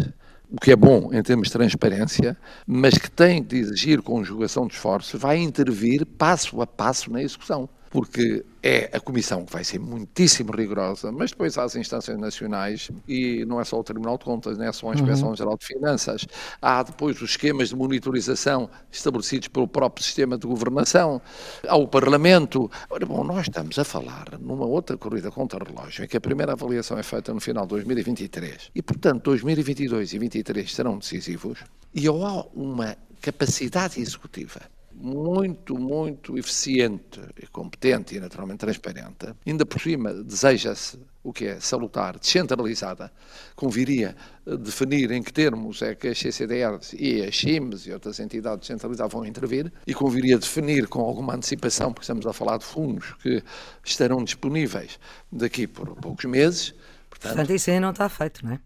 [0.52, 2.36] o que é bom em termos de transparência,
[2.66, 7.68] mas que tem de exigir conjugação de esforços, vai intervir passo a passo na execução
[7.92, 12.90] porque é a Comissão que vai ser muitíssimo rigorosa, mas depois há as instâncias nacionais
[13.06, 15.58] e não é só o Tribunal de Contas, não é só a Inspeção-Geral uhum.
[15.58, 16.26] de Finanças,
[16.62, 21.20] há depois os esquemas de monitorização estabelecidos pelo próprio sistema de governação,
[21.68, 22.70] há o Parlamento.
[22.88, 26.52] Ora, bom, nós estamos a falar numa outra corrida contra relógio, em que a primeira
[26.52, 31.58] avaliação é feita no final de 2023 e, portanto, 2022 e 2023 serão decisivos
[31.94, 32.10] e há
[32.54, 34.62] uma capacidade executiva
[35.02, 39.34] muito, muito eficiente e competente e naturalmente transparente.
[39.44, 43.12] Ainda por cima, deseja-se o que é salutar, descentralizada,
[43.56, 44.16] conviria
[44.60, 49.12] definir em que termos é que as CCDRs e as CIMs e outras entidades descentralizadas
[49.12, 53.42] vão intervir e conviria definir com alguma antecipação, porque estamos a falar de fundos que
[53.84, 54.98] estarão disponíveis
[55.30, 56.74] daqui por poucos meses.
[57.10, 58.60] Portanto, Portanto isso aí não está feito, não é?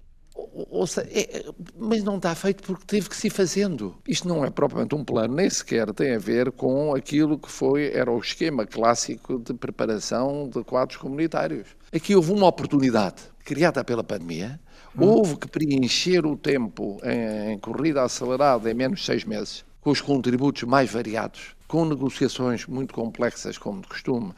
[0.70, 1.44] Ouça, é,
[1.78, 3.94] mas não está feito porque teve que se ir fazendo.
[4.06, 7.90] Isto não é propriamente um plano, nem sequer tem a ver com aquilo que foi,
[7.92, 11.68] era o esquema clássico de preparação de quadros comunitários.
[11.92, 14.60] Aqui houve uma oportunidade criada pela pandemia,
[14.96, 15.04] hum.
[15.04, 19.90] houve que preencher o tempo em, em corrida acelerada em menos de seis meses, com
[19.90, 24.32] os contributos mais variados, com negociações muito complexas, como de costume,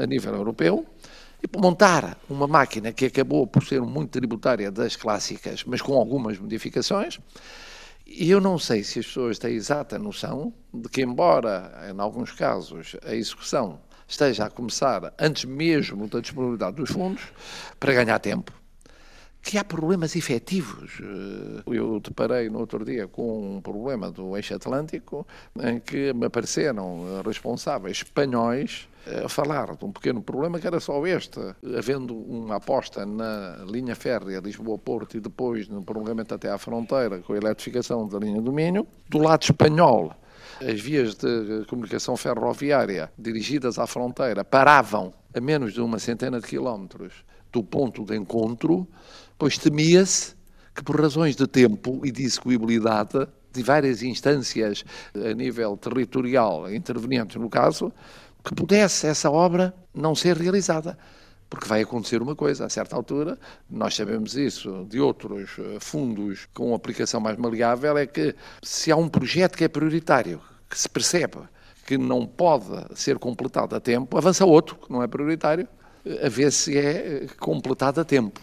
[0.00, 0.86] a nível europeu,
[1.54, 7.18] montar uma máquina que acabou por ser muito tributária das clássicas, mas com algumas modificações.
[8.06, 12.30] E eu não sei se as pessoas têm exata noção de que, embora em alguns
[12.30, 17.24] casos a execução esteja a começar antes mesmo da disponibilidade dos fundos,
[17.80, 18.52] para ganhar tempo,
[19.42, 20.98] que há problemas efetivos.
[21.66, 25.26] Eu deparei no outro dia com um problema do eixo atlântico,
[25.60, 28.88] em que me apareceram responsáveis espanhóis
[29.24, 31.40] a falar de um pequeno problema que era só este,
[31.76, 37.32] havendo uma aposta na linha férrea Lisboa-Porto e depois no prolongamento até à fronteira com
[37.32, 40.12] a eletrificação da linha do Minho, do lado espanhol
[40.60, 46.46] as vias de comunicação ferroviária dirigidas à fronteira paravam a menos de uma centena de
[46.46, 47.12] quilómetros
[47.52, 48.86] do ponto de encontro,
[49.38, 50.34] pois temia-se
[50.74, 57.36] que por razões de tempo e de execuibilidade de várias instâncias a nível territorial intervenientes
[57.36, 57.92] no caso,
[58.46, 60.96] que pudesse essa obra não ser realizada.
[61.50, 63.36] Porque vai acontecer uma coisa, a certa altura,
[63.68, 68.96] nós sabemos isso de outros eh, fundos com aplicação mais maleável, é que se há
[68.96, 71.38] um projeto que é prioritário, que se percebe
[71.86, 75.68] que não pode ser completado a tempo, avança outro, que não é prioritário,
[76.24, 78.40] a ver se é eh, completado a tempo.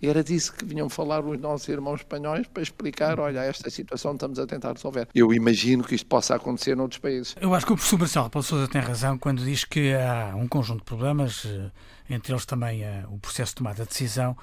[0.00, 4.38] Era disso que vinham falar os nossos irmãos espanhóis para explicar, olha, esta situação estamos
[4.38, 5.08] a tentar resolver.
[5.12, 7.34] Eu imagino que isto possa acontecer noutros países.
[7.40, 10.46] Eu acho que o professor Marcelo Paulo Sousa tem razão quando diz que há um
[10.46, 11.70] conjunto de problemas, eh,
[12.10, 14.36] entre eles também eh, o processo de tomada de decisão,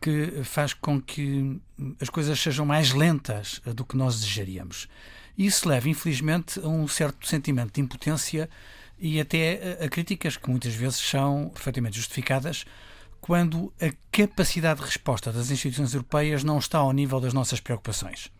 [0.00, 1.60] que faz com que
[2.00, 4.88] as coisas sejam mais lentas do que nós desejaríamos.
[5.36, 8.48] Isso leva, infelizmente, a um certo sentimento de impotência
[8.98, 12.64] e até a críticas que muitas vezes são perfeitamente justificadas
[13.20, 18.30] quando a capacidade de resposta das instituições europeias não está ao nível das nossas preocupações.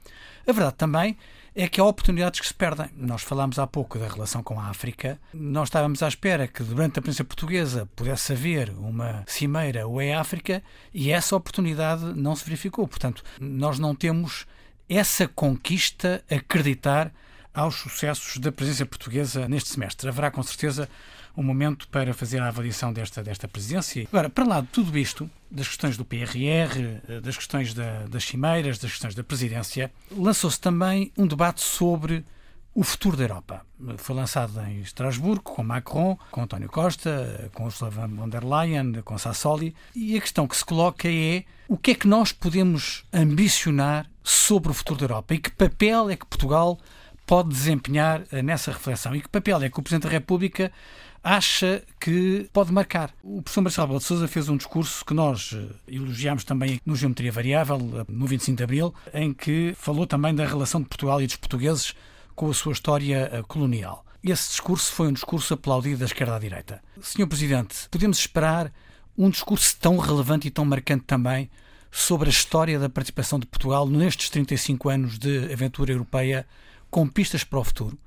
[0.47, 1.17] A verdade também
[1.55, 2.89] é que há oportunidades que se perdem.
[2.97, 5.19] Nós falámos há pouco da relação com a África.
[5.35, 10.63] Nós estávamos à espera que durante a presença portuguesa pudesse haver uma cimeira UE-África
[10.95, 12.87] e essa oportunidade não se verificou.
[12.87, 14.47] Portanto, nós não temos
[14.89, 17.13] essa conquista acreditar
[17.53, 20.09] aos sucessos da presença portuguesa neste semestre.
[20.09, 20.89] Haverá com certeza
[21.39, 24.09] um momento para fazer a avaliação desta, desta presidência.
[24.13, 28.25] Agora, para lá de tudo isto, das questões do PRR, eh, das questões da, das
[28.25, 32.25] cimeiras, das questões da presidência, lançou-se também um debate sobre
[32.75, 33.65] o futuro da Europa.
[33.99, 39.17] Foi lançado em Estrasburgo, com Macron, com António Costa, com Ursula von der Leyen, com
[39.17, 44.11] Sassoli, e a questão que se coloca é o que é que nós podemos ambicionar
[44.25, 46.79] sobre o futuro da Europa e que papel é que Portugal
[47.27, 50.73] pode desempenhar nessa reflexão e que papel é que o Presidente da República
[51.29, 53.13] acha que pode marcar.
[53.23, 55.55] O professor Marcelo Rebelo de Sousa fez um discurso que nós
[55.87, 60.81] elogiámos também no Geometria Variável, no 25 de Abril, em que falou também da relação
[60.81, 61.95] de Portugal e dos portugueses
[62.35, 64.07] com a sua história colonial.
[64.25, 66.83] Esse discurso foi um discurso aplaudido da esquerda à direita.
[67.01, 68.73] Senhor Presidente, podemos esperar
[69.17, 71.51] um discurso tão relevante e tão marcante também
[71.91, 76.47] sobre a história da participação de Portugal nestes 35 anos de aventura europeia
[76.91, 77.99] com pistas para o futuro?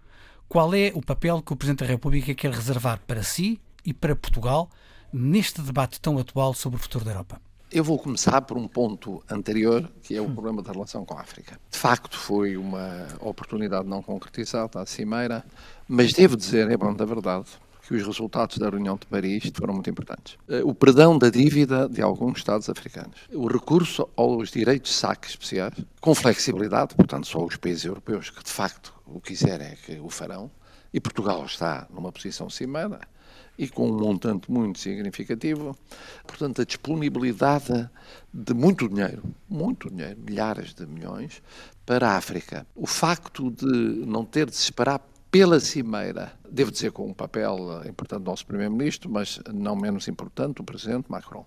[0.51, 4.13] Qual é o papel que o Presidente da República quer reservar para si e para
[4.17, 4.69] Portugal
[5.13, 7.41] neste debate tão atual sobre o futuro da Europa?
[7.71, 11.21] Eu vou começar por um ponto anterior, que é o problema da relação com a
[11.21, 11.57] África.
[11.71, 15.45] De facto, foi uma oportunidade não concretizada à Cimeira,
[15.87, 17.45] mas devo dizer, é bom da verdade,
[17.87, 20.37] que os resultados da reunião de Paris foram muito importantes.
[20.49, 25.29] Eh, o perdão da dívida de alguns Estados africanos, o recurso aos direitos de saque
[25.29, 29.99] especiais, com flexibilidade, portanto, só os países europeus que de facto o quiserem é que
[29.99, 30.51] o farão,
[30.93, 32.99] e Portugal está numa posição cimeira,
[33.57, 35.77] e com um montante muito significativo.
[36.25, 37.89] Portanto, a disponibilidade
[38.33, 41.41] de muito dinheiro, muito dinheiro, milhares de milhões,
[41.85, 42.65] para a África.
[42.75, 44.99] O facto de não ter de se esperar
[45.31, 47.55] pela Cimeira, devo dizer com um papel
[47.87, 51.45] importante do nosso Primeiro-Ministro, mas não menos importante, do Presidente Macron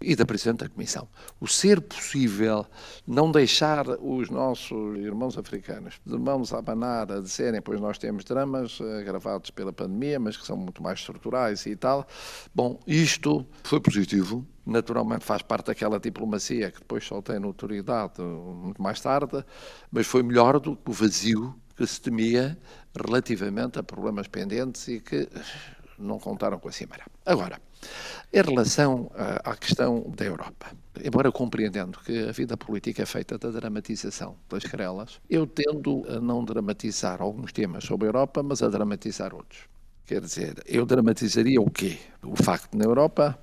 [0.00, 1.08] e da Presidente da Comissão.
[1.40, 2.64] O ser possível
[3.04, 8.22] não deixar os nossos irmãos africanos de mãos a abanar a dizerem, pois nós temos
[8.22, 12.06] dramas agravados pela pandemia, mas que são muito mais estruturais e tal.
[12.54, 18.80] Bom, isto foi positivo, naturalmente faz parte daquela diplomacia que depois só tem notoriedade muito
[18.80, 19.44] mais tarde,
[19.90, 22.56] mas foi melhor do que o vazio que se temia
[22.94, 25.28] relativamente a problemas pendentes e que
[25.98, 27.04] não contaram com a Cimeira.
[27.24, 27.60] Agora,
[28.32, 29.10] em relação
[29.44, 30.66] à questão da Europa,
[31.02, 36.20] embora compreendendo que a vida política é feita da dramatização das querelas, eu tendo a
[36.20, 39.64] não dramatizar alguns temas sobre a Europa, mas a dramatizar outros.
[40.06, 41.98] Quer dizer, eu dramatizaria o quê?
[42.22, 43.36] O facto de na Europa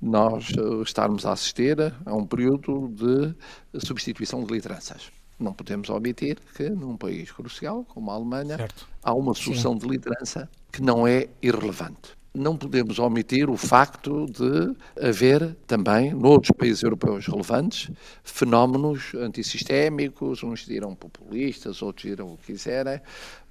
[0.00, 5.10] nós eh, estarmos a assistir a um período de substituição de lideranças
[5.44, 8.88] não podemos omitir que num país crucial como a Alemanha certo.
[9.02, 12.16] há uma solução de liderança que não é irrelevante.
[12.36, 17.92] Não podemos omitir o facto de haver também, noutros países europeus relevantes,
[18.24, 23.00] fenómenos antissistémicos, uns dirão populistas, outros dirão o que quiserem,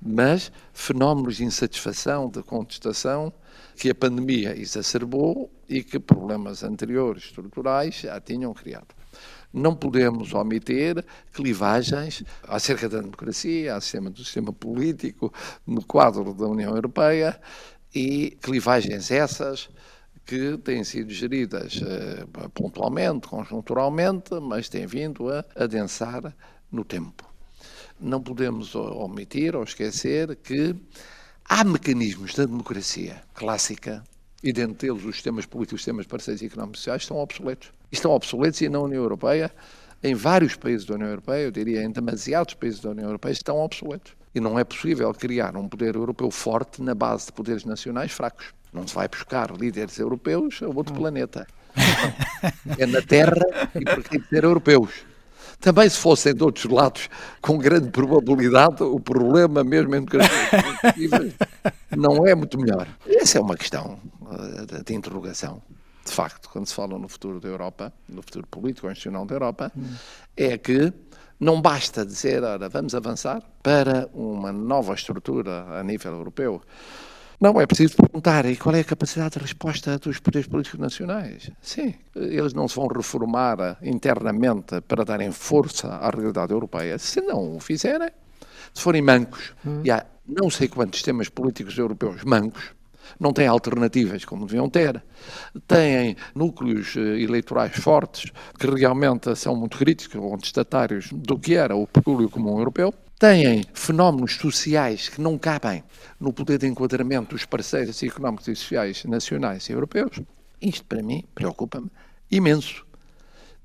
[0.01, 3.31] mas fenómenos de insatisfação, de contestação,
[3.77, 8.93] que a pandemia exacerbou e que problemas anteriores estruturais já tinham criado.
[9.53, 15.31] Não podemos omitir clivagens acerca da democracia, acerca do sistema político,
[15.65, 17.39] no quadro da União Europeia,
[17.93, 19.69] e clivagens essas
[20.25, 26.35] que têm sido geridas uh, pontualmente, conjunturalmente, mas têm vindo a adensar
[26.71, 27.31] no tempo.
[27.99, 30.75] Não podemos omitir ou esquecer que
[31.45, 34.03] há mecanismos da democracia clássica,
[34.43, 37.71] e dentre eles os sistemas políticos, os sistemas parceiros e económicos e sociais, estão obsoletos
[37.93, 39.51] estão obsoletos e na União Europeia,
[40.03, 43.57] em vários países da União Europeia, eu diria em demasiados países da União Europeia, estão
[43.59, 44.11] obsoletos.
[44.35, 48.47] E não é possível criar um poder europeu forte na base de poderes nacionais fracos.
[48.73, 51.47] Não se vai buscar líderes europeus a outro planeta.
[51.75, 52.43] Não.
[52.77, 54.91] É na Terra e por que dizer europeus.
[55.59, 57.09] Também se fossem de outros lados,
[57.41, 61.33] com grande probabilidade, o problema, mesmo em democracias
[61.95, 62.87] não é muito melhor.
[63.07, 63.97] Essa é uma questão
[64.85, 65.61] de interrogação
[66.05, 69.71] de facto, quando se fala no futuro da Europa, no futuro político institucional da Europa,
[69.75, 69.83] hum.
[70.35, 70.91] é que
[71.39, 76.61] não basta dizer, ora, vamos avançar para uma nova estrutura a nível europeu.
[77.39, 81.51] Não, é preciso perguntar e qual é a capacidade de resposta dos poderes políticos nacionais.
[81.61, 86.97] Sim, eles não se vão reformar internamente para darem força à realidade europeia.
[86.97, 88.11] Se não o fizerem,
[88.73, 89.81] se forem mancos, hum.
[89.83, 92.71] e há não sei quantos sistemas políticos europeus mancos,
[93.19, 95.03] não têm alternativas como deviam ter,
[95.67, 101.75] têm núcleos eh, eleitorais fortes que realmente são muito críticos ou contestatários do que era
[101.75, 105.83] o peculiar comum europeu, têm fenómenos sociais que não cabem
[106.19, 110.19] no poder de enquadramento dos parceiros económicos e sociais nacionais e europeus.
[110.61, 111.89] Isto, para mim, preocupa-me
[112.29, 112.85] imenso.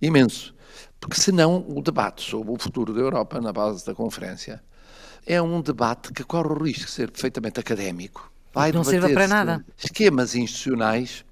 [0.00, 0.54] Imenso.
[1.00, 4.62] Porque senão o debate sobre o futuro da Europa na base da conferência
[5.26, 9.28] é um debate que corre o risco de ser perfeitamente académico vai não serve para
[9.28, 9.64] nada.
[9.76, 11.24] esquemas institucionais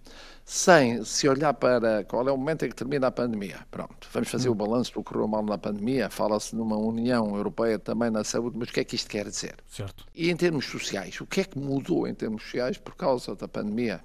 [0.45, 3.59] sem se olhar para qual é o momento em que termina a pandemia.
[3.69, 4.53] Pronto, vamos fazer hum.
[4.53, 8.57] o balanço do que correu mal na pandemia, fala-se numa União Europeia também na saúde,
[8.57, 9.57] mas o que é que isto quer dizer?
[9.69, 10.07] Certo.
[10.15, 13.49] E em termos sociais, o que é que mudou em termos sociais por causa da
[13.49, 14.01] pandemia?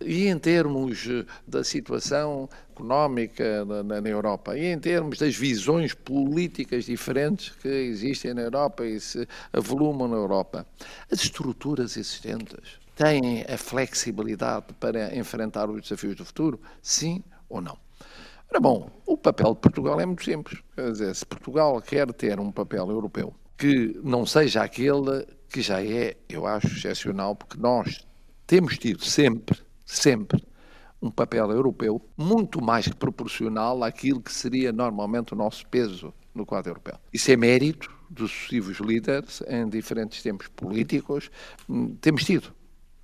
[0.00, 5.94] E em termos eh, da situação económica na, na, Europa e em termos das visões
[5.94, 10.66] políticas diferentes que existem na Europa e se avolumam na Europa,
[11.10, 16.60] as estruturas existentes têm a flexibilidade para enfrentar os desafios do futuro?
[16.80, 17.76] Sim ou não?
[18.50, 20.60] Ora bom, o papel de Portugal é muito simples.
[20.74, 25.82] Quer dizer, se Portugal quer ter um papel europeu que não seja aquele que já
[25.82, 28.04] é, eu acho, excepcional, porque nós
[28.46, 30.42] temos tido sempre, sempre,
[31.00, 36.46] um papel europeu muito mais que proporcional àquilo que seria normalmente o nosso peso no
[36.46, 36.94] quadro europeu.
[37.12, 41.30] Isso é mérito dos sucessivos líderes em diferentes tempos políticos.
[41.68, 42.52] Hum, temos tido.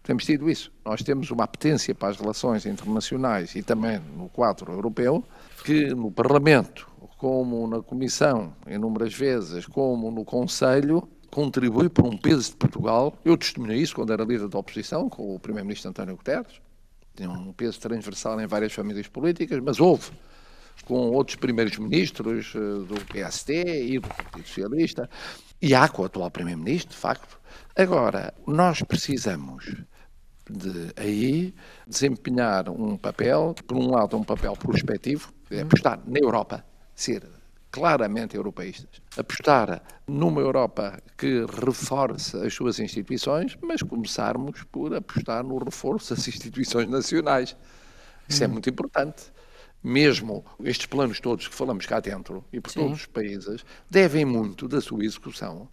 [0.02, 0.72] Temos tido isso.
[0.84, 5.24] Nós temos uma apetência para as relações internacionais e também no quadro europeu,
[5.64, 12.50] que no Parlamento, como na Comissão, inúmeras vezes, como no Conselho, contribui para um peso
[12.50, 13.16] de Portugal.
[13.24, 16.60] Eu testemunhei isso quando era líder da oposição, com o Primeiro-Ministro António Guterres.
[17.14, 20.10] Tinha um peso transversal em várias famílias políticas, mas houve
[20.84, 25.10] com outros primeiros ministros eh, do PSD e do Partido Socialista,
[25.60, 27.38] e há com o atual Primeiro-Ministro, de facto.
[27.76, 29.76] Agora, nós precisamos
[30.48, 31.54] de aí
[31.86, 36.64] desempenhar um papel, por um lado um papel prospectivo, é apostar na Europa,
[36.94, 37.22] ser
[37.70, 45.58] claramente europeístas, apostar numa Europa que reforce as suas instituições, mas começarmos por apostar no
[45.58, 47.56] reforço das instituições nacionais.
[48.28, 48.52] Isso é hum.
[48.52, 49.32] muito importante.
[49.82, 52.80] Mesmo estes planos todos que falamos cá dentro e por Sim.
[52.80, 55.68] todos os países devem muito da sua execução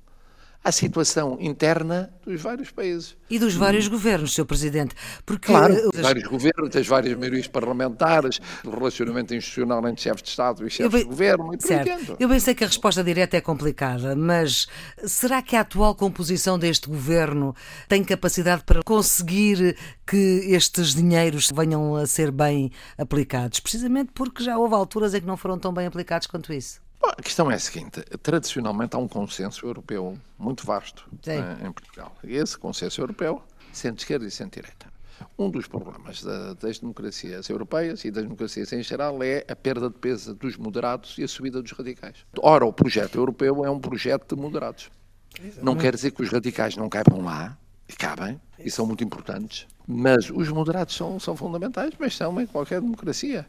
[0.65, 3.15] à situação interna dos vários países.
[3.29, 4.45] E dos vários governos, Sr.
[4.45, 4.95] Presidente.
[5.23, 5.45] Porque...
[5.45, 10.65] Claro, dos vários governos, das várias maiorias parlamentares, do relacionamento institucional entre chefes de Estado
[10.65, 12.17] e chefes de governo e certo.
[12.19, 14.65] Eu bem sei que a resposta direta é complicada, mas
[15.05, 17.55] será que a atual composição deste governo
[17.87, 23.59] tem capacidade para conseguir que estes dinheiros venham a ser bem aplicados?
[23.59, 26.84] Precisamente porque já houve alturas em que não foram tão bem aplicados quanto isso.
[27.17, 32.15] A questão é a seguinte: tradicionalmente há um consenso europeu muito vasto eh, em Portugal.
[32.23, 33.41] E esse consenso europeu,
[33.71, 34.93] centro-esquerda e centro-direita.
[35.37, 39.89] Um dos problemas da, das democracias europeias e das democracias em geral é a perda
[39.89, 42.25] de peso dos moderados e a subida dos radicais.
[42.41, 44.89] Ora, o projeto europeu é um projeto de moderados.
[45.37, 45.65] Exatamente.
[45.65, 49.67] Não quer dizer que os radicais não caibam lá, e cabem, e são muito importantes,
[49.87, 53.47] mas os moderados são, são fundamentais, mas são em qualquer democracia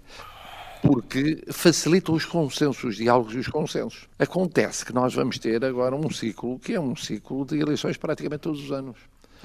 [0.87, 4.09] porque facilitam os consensos, os diálogos e os consensos.
[4.19, 8.43] Acontece que nós vamos ter agora um ciclo que é um ciclo de eleições praticamente
[8.43, 8.97] todos os anos.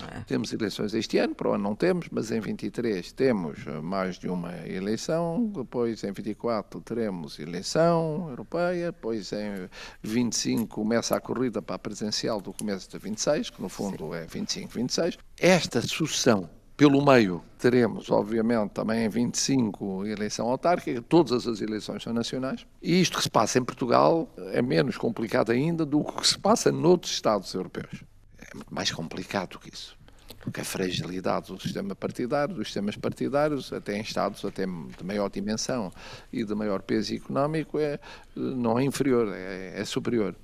[0.09, 0.21] É.
[0.21, 4.27] Temos eleições este ano, para o ano não temos, mas em 23 temos mais de
[4.27, 9.69] uma eleição, depois em 24 teremos eleição europeia, depois em
[10.01, 14.15] 25 começa a corrida para a presencial do começo de 26, que no fundo Sim.
[14.15, 15.17] é 25-26.
[15.37, 16.49] Esta sucessão
[16.81, 22.65] pelo meio teremos, obviamente, também em 25 eleição autárquica, todas as eleições são nacionais.
[22.81, 26.71] E isto que se passa em Portugal é menos complicado ainda do que se passa
[26.71, 28.03] noutros Estados europeus.
[28.35, 29.95] É muito mais complicado que isso.
[30.39, 35.29] Porque a fragilidade do sistema partidário, dos sistemas partidários, até em Estados até de maior
[35.29, 35.91] dimensão
[36.33, 37.99] e de maior peso económico, é,
[38.35, 40.35] não é inferior, é, é superior.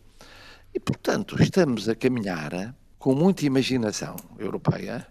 [0.71, 5.07] E, portanto, estamos a caminhar com muita imaginação europeia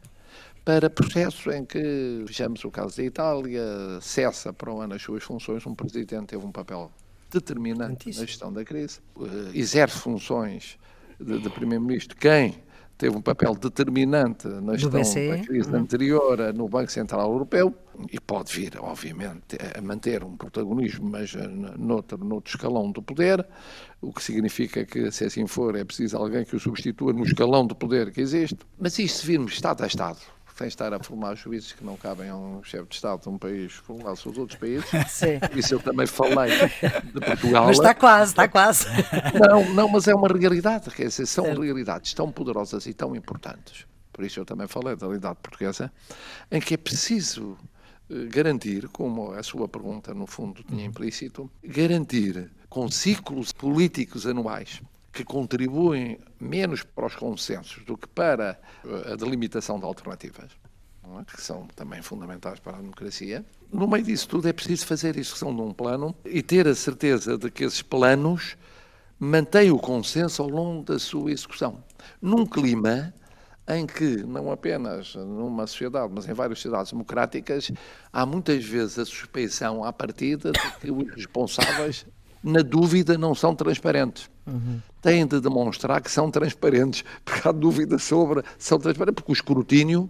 [0.66, 3.62] para processos em que, vejamos o caso da Itália,
[4.00, 6.90] cessa para o ano as suas funções, um presidente teve um papel
[7.30, 10.76] determinante na gestão da crise, eh, exerce funções
[11.20, 12.60] de, de primeiro-ministro quem
[12.98, 15.76] teve um papel determinante na gestão da crise uhum.
[15.76, 17.72] anterior no Banco Central Europeu
[18.10, 21.46] e pode vir, obviamente, a manter um protagonismo, mas eh,
[21.78, 23.46] noutro, noutro escalão do poder,
[24.00, 27.64] o que significa que, se assim for, é preciso alguém que o substitua no escalão
[27.64, 28.58] do poder que existe.
[28.76, 30.18] Mas isto, se virmos Estado a Estado,
[30.56, 33.36] sem estar a formar juízes que não cabem a um chefe de Estado de um
[33.36, 34.88] país formado os outros países.
[35.08, 35.38] Sim.
[35.54, 37.66] Isso eu também falei de Portugal.
[37.66, 38.86] Mas está quase, está quase.
[39.38, 40.90] Não, não, mas é uma realidade.
[40.90, 41.60] Quer dizer, são certo.
[41.60, 43.86] realidades tão poderosas e tão importantes.
[44.12, 45.92] Por isso eu também falei da realidade portuguesa,
[46.50, 47.58] em que é preciso
[48.10, 54.80] eh, garantir, como a sua pergunta no fundo tinha implícito, garantir com ciclos políticos anuais
[55.16, 60.50] que contribuem menos para os consensos do que para eh, a delimitação de alternativas,
[61.02, 61.24] é?
[61.24, 63.42] que são também fundamentais para a democracia.
[63.72, 66.74] No meio disso tudo é preciso fazer a execução de um plano e ter a
[66.74, 68.58] certeza de que esses planos
[69.18, 71.82] mantêm o consenso ao longo da sua execução.
[72.20, 73.14] Num clima
[73.66, 77.72] em que, não apenas numa sociedade, mas em várias sociedades democráticas,
[78.12, 82.04] há muitas vezes a suspeição à partida de que os responsáveis
[82.46, 84.30] na dúvida, não são transparentes.
[84.46, 84.80] Uhum.
[85.02, 90.08] Têm de demonstrar que são transparentes, porque há dúvida sobre são transparentes, porque o escrutínio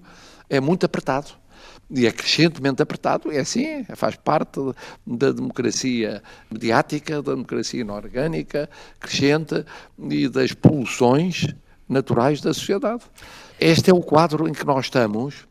[0.50, 1.32] é muito apertado.
[1.88, 4.60] E é crescentemente apertado, é assim, faz parte
[5.06, 8.68] da democracia mediática, da democracia inorgânica,
[9.00, 9.64] crescente
[9.98, 11.46] e das pulsões
[11.88, 13.04] naturais da sociedade.
[13.58, 15.46] Este é o quadro em que nós estamos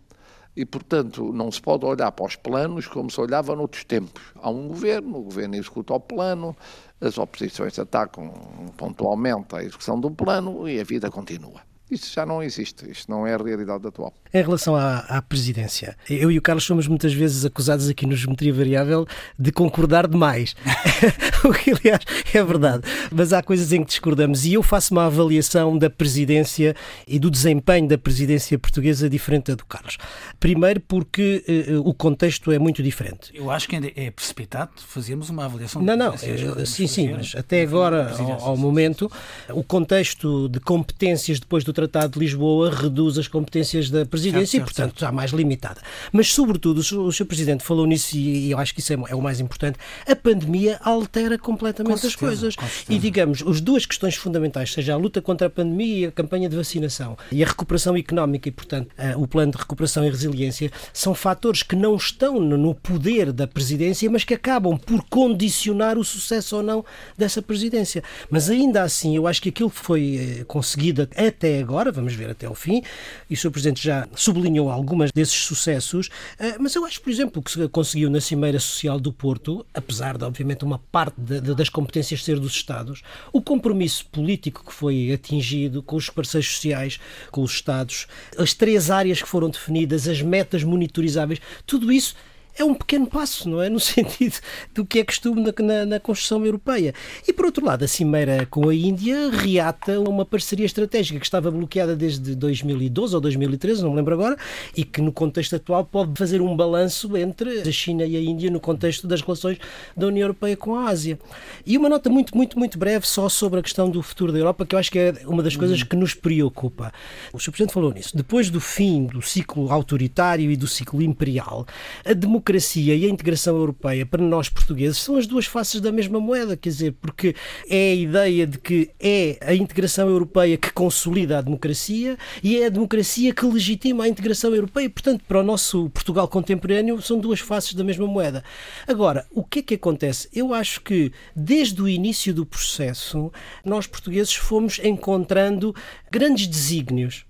[0.55, 4.23] e, portanto, não se pode olhar para os planos como se olhava noutros tempos.
[4.35, 6.55] Há um governo, o governo executa o plano,
[7.01, 8.31] as oposições atacam
[8.77, 11.61] pontualmente a execução do plano e a vida continua.
[11.91, 14.13] Isto já não existe, isto não é a realidade atual.
[14.35, 18.17] Em relação à, à, presidência, eu e o Carlos somos muitas vezes acusados aqui no
[18.17, 19.07] Geometria Variável
[19.39, 20.57] de concordar demais,
[21.45, 22.01] o que aliás
[22.33, 26.75] é verdade, mas há coisas em que discordamos e eu faço uma avaliação da presidência
[27.07, 29.97] e do desempenho da presidência portuguesa diferente da do Carlos.
[30.37, 33.31] Primeiro porque uh, o contexto é muito diferente.
[33.33, 35.81] Eu acho que ainda é precipitado fazermos uma avaliação.
[35.81, 39.09] Não, não, eu, sim, sim, mas até agora, ao, ao momento,
[39.47, 44.53] o contexto de competências depois do Tratado de Lisboa reduz as competências da presidência certo,
[44.53, 44.99] e, portanto, certo.
[44.99, 45.81] já mais limitada.
[46.11, 47.25] Mas, sobretudo, o Sr.
[47.25, 50.79] Presidente falou nisso e eu acho que isso é, é o mais importante, a pandemia
[50.83, 52.85] altera completamente certeza, as coisas.
[52.89, 56.55] E, digamos, as duas questões fundamentais, seja a luta contra a pandemia, a campanha de
[56.55, 61.63] vacinação e a recuperação económica e, portanto, o plano de recuperação e resiliência, são fatores
[61.63, 66.63] que não estão no poder da presidência, mas que acabam por condicionar o sucesso ou
[66.63, 66.85] não
[67.17, 68.03] dessa presidência.
[68.29, 72.29] Mas, ainda assim, eu acho que aquilo que foi eh, conseguido até agora, vamos ver
[72.29, 72.83] até ao fim,
[73.29, 73.51] e o Sr.
[73.51, 76.09] Presidente já sublinhou algumas desses sucessos,
[76.39, 80.17] eh, mas eu acho, por exemplo, que se conseguiu na Cimeira Social do Porto, apesar
[80.17, 83.01] de, obviamente, uma parte de, de, das competências ser dos Estados,
[83.31, 86.99] o compromisso político que foi atingido com os parceiros sociais,
[87.31, 88.07] com os Estados,
[88.37, 92.15] as três áreas que foram definidas, as metas monitorizáveis, tudo isso
[92.57, 93.69] é um pequeno passo, não é?
[93.69, 94.35] No sentido
[94.73, 96.93] do que é costume na, na, na, construção europeia.
[97.27, 101.51] E, por outro lado, a Cimeira com a Índia reata uma parceria estratégica que estava
[101.51, 104.37] bloqueada desde 2012 ou 2013, não me lembro agora,
[104.75, 108.49] e que no contexto atual pode fazer um balanço entre a China e a Índia
[108.49, 109.57] no contexto das relações
[109.95, 111.19] da União Europeia com a Ásia.
[111.65, 114.65] E uma nota muito, muito, muito breve só sobre a questão do futuro da Europa,
[114.65, 116.91] que eu acho que é uma das coisas que nos preocupa.
[117.33, 117.51] O Sr.
[117.51, 118.15] Presidente falou nisso.
[118.15, 121.65] Depois do fim do ciclo autoritário e do ciclo imperial,
[122.05, 125.91] a democracia democracia e a integração europeia, para nós portugueses, são as duas faces da
[125.91, 127.35] mesma moeda, quer dizer, porque
[127.67, 132.67] é a ideia de que é a integração europeia que consolida a democracia e é
[132.67, 134.87] a democracia que legitima a integração europeia.
[134.87, 138.43] Portanto, para o nosso Portugal contemporâneo, são duas faces da mesma moeda.
[138.87, 140.29] Agora, o que é que acontece?
[140.31, 143.31] Eu acho que desde o início do processo,
[143.63, 145.75] nós portugueses fomos encontrando
[146.11, 147.25] grandes desígnios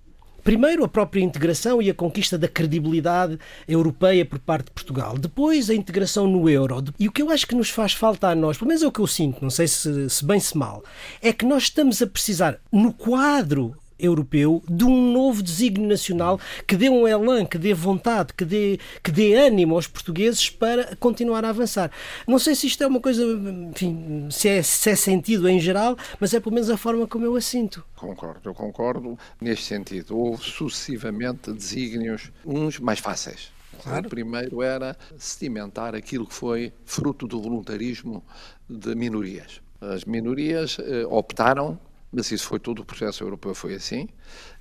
[0.45, 5.17] Primeiro, a própria integração e a conquista da credibilidade europeia por parte de Portugal.
[5.17, 6.83] Depois, a integração no euro.
[6.99, 8.91] E o que eu acho que nos faz falta a nós, pelo menos é o
[8.91, 10.83] que eu sinto, não sei se, se bem se mal,
[11.19, 16.75] é que nós estamos a precisar, no quadro europeu de um novo desígnio nacional que
[16.75, 21.45] dê um elan, que dê vontade, que dê, que dê ânimo aos portugueses para continuar
[21.45, 21.91] a avançar.
[22.27, 23.23] Não sei se isto é uma coisa,
[23.71, 27.25] enfim, se é, se é sentido em geral, mas é pelo menos a forma como
[27.25, 27.83] eu a sinto.
[27.95, 30.17] Concordo, eu concordo neste sentido.
[30.17, 33.53] Houve sucessivamente desígnios, uns mais fáceis.
[33.81, 34.07] Claro.
[34.07, 38.23] O primeiro era sedimentar aquilo que foi fruto do voluntarismo
[38.69, 39.61] de minorias.
[39.79, 41.77] As minorias eh, optaram
[42.15, 44.07] mas isso foi todo o processo europeu, foi assim,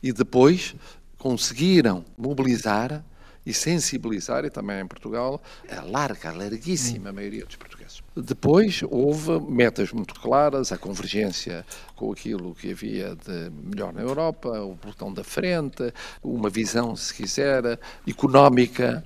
[0.02, 0.74] e depois
[1.16, 3.04] conseguiram mobilizar
[3.46, 5.40] e sensibilizar, e também em Portugal,
[5.70, 8.02] a larga, a larguíssima maioria dos portugueses.
[8.16, 14.48] Depois houve metas muito claras, a convergência com aquilo que havia de melhor na Europa,
[14.60, 15.92] o botão da frente,
[16.22, 17.78] uma visão, se quiser,
[18.08, 19.04] económica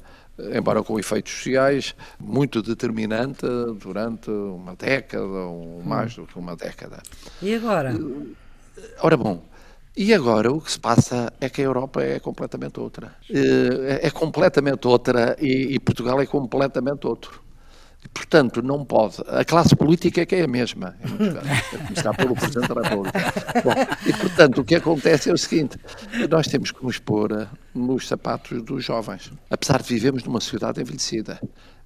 [0.54, 3.46] embora com efeitos sociais, muito determinante
[3.80, 7.02] durante uma década ou mais do que uma década.
[7.42, 7.94] E agora?
[9.00, 9.42] Ora bom,
[9.96, 13.16] e agora o que se passa é que a Europa é completamente outra.
[13.28, 17.47] Eh, é completamente outra e Portugal é completamente outro.
[18.12, 19.16] Portanto, não pode.
[19.28, 22.82] A classe política é que é a mesma, muitos casos, a começar pelo Presidente da
[22.82, 23.18] República.
[23.64, 23.72] Bom,
[24.06, 25.78] e, portanto, o que acontece é o seguinte:
[26.28, 29.32] nós temos que nos pôr nos sapatos dos jovens.
[29.50, 31.40] Apesar de vivemos numa sociedade envelhecida,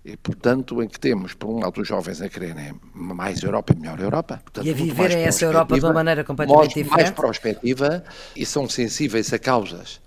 [0.05, 3.79] e, portanto, em que temos, por um lado, os jovens a quererem mais Europa e
[3.79, 4.41] melhor Europa.
[4.43, 6.91] Portanto, e a viverem essa Europa de uma maneira completamente diferente.
[6.91, 8.03] Mais prospectiva
[8.35, 10.01] e são sensíveis a causas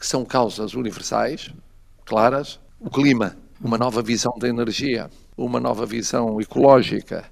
[0.00, 1.50] que são causas universais,
[2.06, 5.10] claras, o clima, uma nova visão da energia,
[5.44, 7.24] uma nova visão ecológica,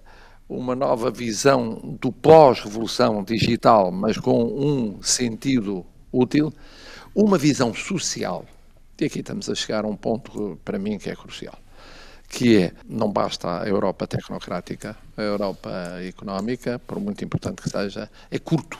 [0.48, 6.52] uma nova visão do pós-revolução digital, mas com um sentido útil,
[7.14, 8.46] uma visão social.
[8.98, 11.56] E aqui estamos a chegar a um ponto para mim que é crucial,
[12.28, 15.70] que é não basta a Europa tecnocrática, a Europa
[16.02, 18.78] económica, por muito importante que seja, é curto.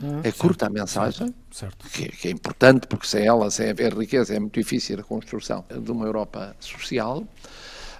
[0.00, 1.88] Hum, é curta a mensagem, certo, certo.
[1.88, 5.64] Que, que, é importante, porque sem ela, sem haver riqueza, é muito difícil a construção
[5.68, 7.26] de uma Europa social,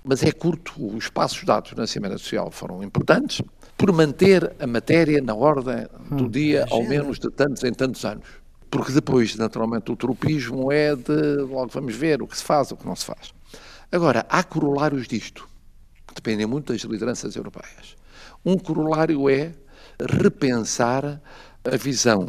[0.08, 0.72] mas é curto.
[0.96, 3.42] Os passos dados na Cimeira Social foram importantes
[3.76, 8.06] por manter a matéria na ordem do hum, dia, ao menos de tantos em tantos
[8.06, 8.26] anos.
[8.70, 12.76] Porque depois, naturalmente, o tropismo é de logo vamos ver o que se faz, o
[12.76, 13.34] que não se faz.
[13.92, 15.46] Agora, há corolários disto,
[16.06, 17.94] que dependem muito das lideranças europeias.
[18.42, 19.52] Um corolário é
[20.00, 21.20] repensar
[21.70, 22.26] a visão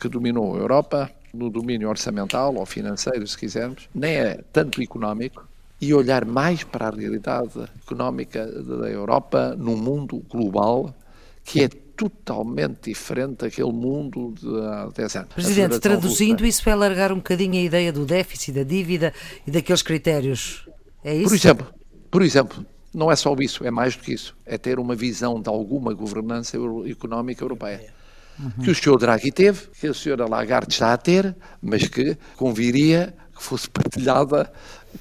[0.00, 5.49] que dominou a Europa no domínio orçamental ou financeiro, se quisermos, nem é tanto económico,
[5.80, 10.94] e olhar mais para a realidade económica da Europa num mundo global
[11.42, 15.34] que é totalmente diferente daquele mundo de há 10 anos.
[15.34, 19.12] Presidente, traduzindo, isso é alargar um bocadinho a ideia do déficit, da dívida
[19.46, 20.66] e daqueles critérios.
[21.04, 21.28] É isso?
[21.28, 21.66] Por exemplo,
[22.10, 24.36] por exemplo, não é só isso, é mais do que isso.
[24.46, 26.56] É ter uma visão de alguma governança
[26.88, 27.92] económica europeia.
[28.38, 28.64] Uhum.
[28.64, 33.14] Que o senhor Draghi teve, que a senhora Lagarde está a ter, mas que conviria
[33.40, 34.52] que fosse partilhada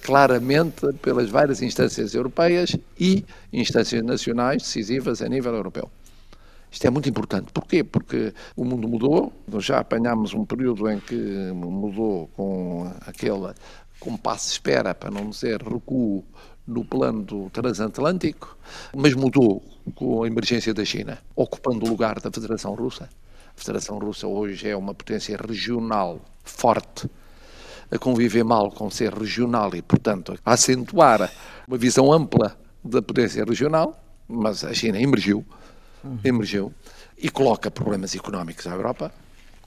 [0.01, 5.91] claramente pelas várias instâncias europeias e instâncias nacionais decisivas a nível europeu.
[6.71, 7.51] Isto é muito importante.
[7.51, 7.83] Porquê?
[7.83, 11.15] Porque o mundo mudou, já apanhámos um período em que
[11.53, 13.53] mudou com aquele
[13.99, 16.23] compasso espera, para não dizer recuo,
[16.65, 18.55] no plano do transatlântico,
[18.95, 19.61] mas mudou
[19.95, 23.09] com a emergência da China, ocupando o lugar da Federação Russa.
[23.57, 27.09] A Federação Russa hoje é uma potência regional forte,
[27.91, 31.31] a conviver mal com ser regional e, portanto, a acentuar
[31.67, 35.45] uma visão ampla da potência regional, mas a China emergiu,
[36.23, 36.73] emergiu
[37.17, 39.11] e coloca problemas económicos à Europa,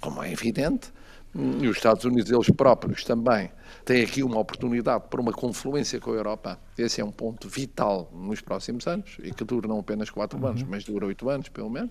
[0.00, 0.92] como é evidente,
[1.34, 3.50] e os Estados Unidos eles próprios também
[3.86, 6.58] têm aqui uma oportunidade para uma confluência com a Europa.
[6.76, 10.48] Esse é um ponto vital nos próximos anos e que dura não apenas quatro uhum.
[10.48, 11.90] anos, mas dura oito anos, pelo menos.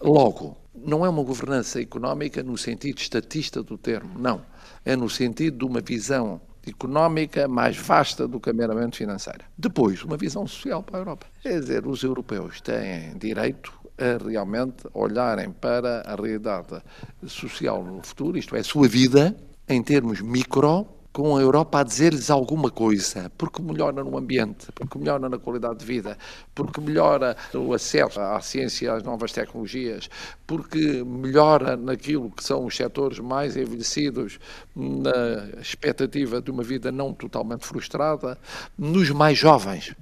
[0.00, 4.40] Logo, não é uma governança económica no sentido estatista do termo, não.
[4.84, 9.44] É no sentido de uma visão económica mais vasta do que a meramente financeira.
[9.56, 11.26] Depois, uma visão social para a Europa.
[11.42, 16.82] Quer dizer, os europeus têm direito a realmente olharem para a realidade
[17.26, 19.36] social no futuro, isto é, a sua vida,
[19.68, 24.98] em termos micro, com a Europa a dizer-lhes alguma coisa, porque melhora no ambiente, porque
[24.98, 26.16] melhora na qualidade de vida,
[26.54, 30.08] porque melhora o acesso à ciência, às novas tecnologias,
[30.46, 34.38] porque melhora naquilo que são os setores mais envelhecidos,
[34.74, 38.38] na expectativa de uma vida não totalmente frustrada,
[38.78, 39.94] nos mais jovens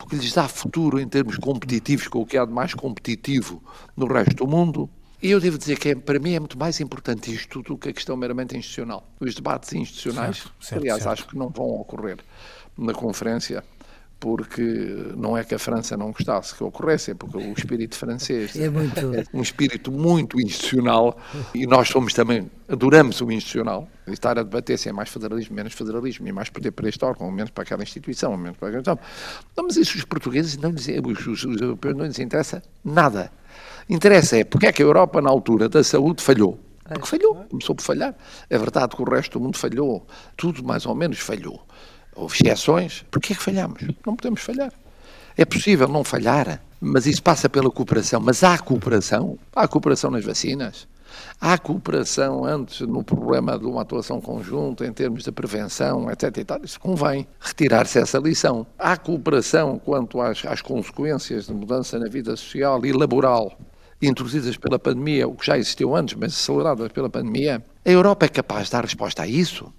[0.00, 3.62] porque lhes dá futuro em termos competitivos com o que há de mais competitivo
[3.94, 4.88] no resto do mundo.
[5.22, 7.90] E eu devo dizer que é, para mim é muito mais importante isto do que
[7.90, 9.06] a questão meramente institucional.
[9.20, 11.12] Os debates institucionais, certo, certo, aliás, certo.
[11.12, 12.18] acho que não vão ocorrer
[12.76, 13.62] na conferência
[14.20, 14.62] porque
[15.16, 18.68] não é que a França não gostasse que ocorresse, é porque o espírito francês é,
[18.68, 18.98] muito...
[18.98, 21.18] é um espírito muito institucional
[21.54, 23.88] e nós somos também, adoramos o institucional.
[24.06, 27.02] E estar a debater se é mais federalismo, menos federalismo, e mais poder para este
[27.02, 28.98] órgão, menos para aquela instituição, menos para aquela instituição.
[29.56, 33.32] Não, mas isso os portugueses, não lhes, os, os, os europeus não lhes interessa nada.
[33.90, 36.58] Interessa é porque é que a Europa, na altura da saúde, falhou.
[36.84, 38.14] Porque falhou, começou por falhar.
[38.48, 41.60] É verdade que o resto do mundo falhou, tudo mais ou menos falhou
[42.20, 43.04] houve exceções.
[43.10, 43.82] Porquê é que falhamos?
[44.06, 44.72] Não podemos falhar.
[45.36, 48.20] É possível não falhar, mas isso passa pela cooperação.
[48.20, 49.38] Mas há cooperação.
[49.54, 50.88] Há cooperação nas vacinas.
[51.40, 56.36] Há cooperação antes no problema de uma atuação conjunta em termos de prevenção, etc.
[56.36, 56.60] E tal.
[56.62, 58.66] Isso convém retirar-se essa lição.
[58.78, 63.56] Há cooperação quanto às, às consequências de mudança na vida social e laboral
[64.00, 67.62] introduzidas pela pandemia, o que já existiu antes, mas aceleradas pela pandemia.
[67.84, 69.72] A Europa é capaz de dar resposta a isso?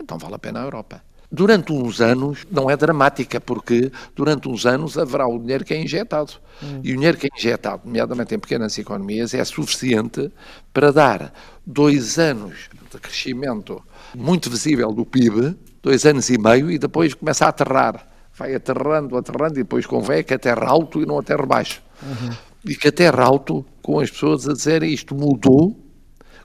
[0.00, 1.02] Então vale a pena a Europa.
[1.32, 5.80] Durante uns anos, não é dramática, porque durante uns anos haverá o dinheiro que é
[5.80, 6.32] injetado.
[6.60, 6.80] Hum.
[6.82, 10.32] E o dinheiro que é injetado, nomeadamente em pequenas economias, é suficiente
[10.72, 11.32] para dar
[11.64, 13.80] dois anos de crescimento
[14.12, 18.08] muito visível do PIB, dois anos e meio, e depois começa a aterrar.
[18.36, 21.80] Vai aterrando, aterrando, e depois convém que aterra alto e não aterra baixo.
[22.02, 22.30] Uhum.
[22.64, 25.78] E que aterra alto com as pessoas a dizerem isto mudou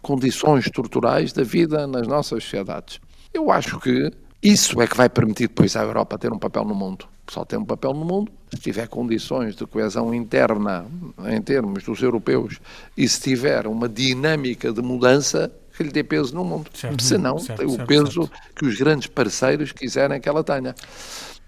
[0.02, 3.00] condições estruturais da vida nas nossas sociedades.
[3.34, 4.12] Eu acho que
[4.42, 7.08] isso é que vai permitir depois à Europa ter um papel no mundo.
[7.28, 10.86] Só tem um papel no mundo se tiver condições de coesão interna
[11.28, 12.60] em termos dos europeus
[12.96, 16.70] e se tiver uma dinâmica de mudança que lhe dê peso no mundo.
[16.74, 17.04] Certo.
[17.04, 20.76] Senão, certo, tem o certo, peso que os grandes parceiros quiserem que ela tenha.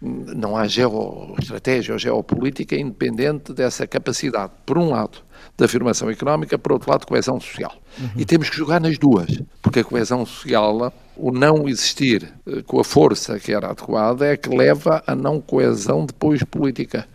[0.01, 5.19] Não há geoestratégia ou geopolítica independente dessa capacidade, por um lado,
[5.57, 7.73] de afirmação económica, por outro lado, de coesão social.
[7.99, 8.09] Uhum.
[8.15, 12.79] E temos que jogar nas duas, porque a coesão social, o não existir eh, com
[12.79, 17.07] a força que era adequada, é que leva a não coesão depois política.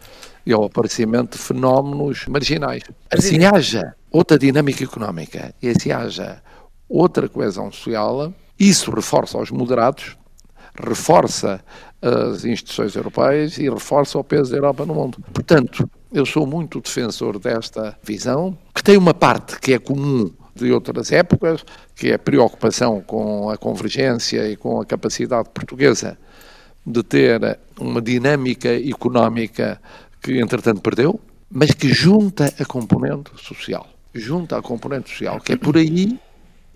[0.45, 2.83] e ao aparecimento de fenómenos marginais.
[3.11, 6.43] Assim haja outra dinâmica económica e assim haja
[6.89, 10.17] outra coesão social, isso reforça os moderados,
[10.75, 11.63] reforça
[12.01, 15.19] as instituições europeias e reforça o peso da Europa no mundo.
[15.33, 20.71] Portanto, eu sou muito defensor desta visão, que tem uma parte que é comum de
[20.73, 21.65] outras épocas,
[21.95, 26.19] que é a preocupação com a convergência e com a capacidade portuguesa
[26.85, 29.81] de ter uma dinâmica económica
[30.21, 33.89] que, entretanto, perdeu, mas que junta a componente social.
[34.15, 36.19] Junta a componente social, que é por aí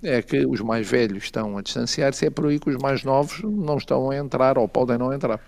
[0.06, 3.42] é que os mais velhos estão a distanciar-se, é por aí que os mais novos
[3.42, 5.40] não estão a entrar ou podem não entrar.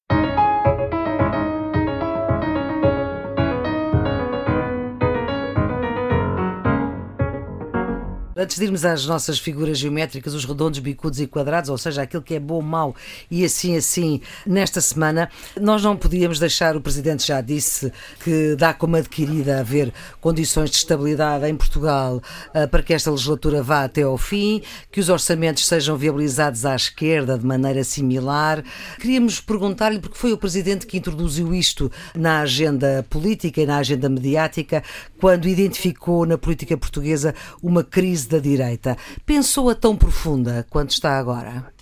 [8.41, 12.23] Antes de irmos às nossas figuras geométricas, os redondos, bicudos e quadrados, ou seja, aquilo
[12.23, 12.95] que é bom, mau
[13.29, 15.29] e assim assim, nesta semana,
[15.61, 20.77] nós não podíamos deixar, o Presidente já disse que dá como adquirida haver condições de
[20.77, 22.23] estabilidade em Portugal
[22.55, 24.63] uh, para que esta legislatura vá até ao fim,
[24.93, 28.63] que os orçamentos sejam viabilizados à esquerda de maneira similar.
[29.01, 34.09] Queríamos perguntar-lhe, porque foi o Presidente que introduziu isto na agenda política e na agenda
[34.09, 34.85] mediática,
[35.21, 38.97] quando identificou na política portuguesa uma crise da direita.
[39.25, 41.73] Pensou-a tão profunda quanto está agora?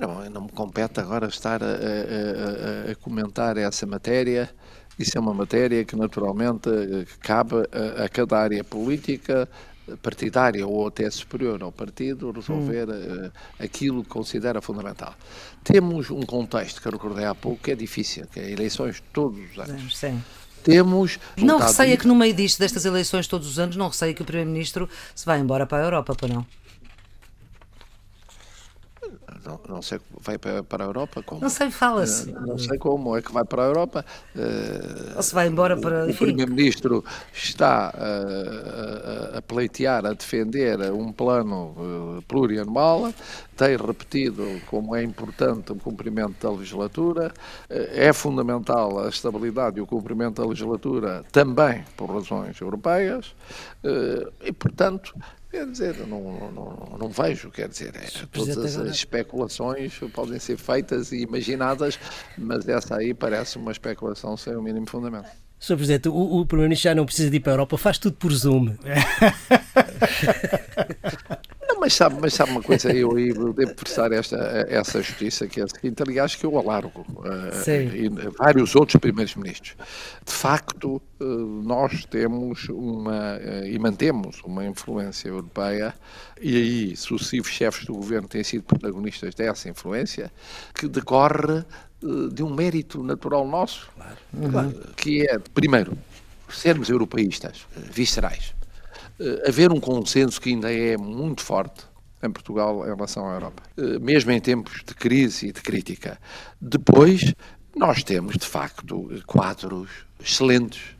[0.00, 4.50] Não, não me compete agora estar a, a, a, a, comentar essa matéria.
[4.98, 6.68] Isso é uma matéria que naturalmente
[7.20, 7.56] cabe
[8.02, 9.48] a, cada área política,
[10.02, 13.30] partidária ou até superior ao partido, resolver hum.
[13.58, 15.14] aquilo que considera fundamental.
[15.64, 19.38] Temos um contexto que eu recordei há pouco que é difícil, que é eleições todos
[19.50, 19.96] os anos.
[19.96, 20.22] Sim
[20.66, 21.18] temos.
[21.36, 24.24] Não receia que no meio disto, destas eleições todos os anos, não receia que o
[24.24, 26.44] Primeiro-Ministro se vá embora para a Europa, para não?
[29.44, 31.22] Não, não, sei, vai para, a Europa?
[31.22, 31.40] Como?
[31.40, 32.30] Não sei, fala-se.
[32.30, 34.04] Não, não sei como é que vai para a Europa.
[35.16, 36.06] Ou se vai embora para.
[36.06, 43.12] O, o Primeiro-Ministro está uh, a, a pleitear, a defender um plano plurianual,
[43.56, 47.32] tem repetido como é importante o cumprimento da legislatura,
[47.68, 53.34] é fundamental a estabilidade e o cumprimento da legislatura também por razões europeias,
[54.42, 55.14] e, portanto
[55.56, 56.20] Quer dizer, não,
[56.52, 61.98] não, não vejo, quer dizer, é, todas as especulações podem ser feitas e imaginadas,
[62.36, 65.30] mas essa aí parece uma especulação sem o mínimo fundamento.
[65.58, 65.76] Sr.
[65.76, 68.30] Presidente, o, o Primeiro-Ministro já não precisa de ir para a Europa, faz tudo por
[68.34, 68.76] Zoom.
[71.86, 73.14] Mas sabe, mas sabe uma coisa, eu,
[73.52, 74.36] devo prestar esta,
[74.68, 79.36] essa justiça que é a seguinte, aliás, que eu alargo, uh, e vários outros primeiros
[79.36, 79.76] ministros.
[80.26, 85.94] De facto, uh, nós temos uma, uh, e mantemos uma influência europeia,
[86.40, 90.32] e aí sucessivos chefes do governo têm sido protagonistas dessa influência,
[90.74, 91.64] que decorre
[92.32, 93.88] de um mérito natural nosso,
[94.50, 94.74] claro.
[94.96, 95.96] que é, primeiro,
[96.48, 98.55] sermos europeístas, viscerais
[99.46, 101.84] haver um consenso que ainda é muito forte
[102.22, 106.18] em Portugal em relação à Europa, uh, mesmo em tempos de crise e de crítica.
[106.60, 107.34] Depois,
[107.74, 110.96] nós temos, de facto, quadros excelentes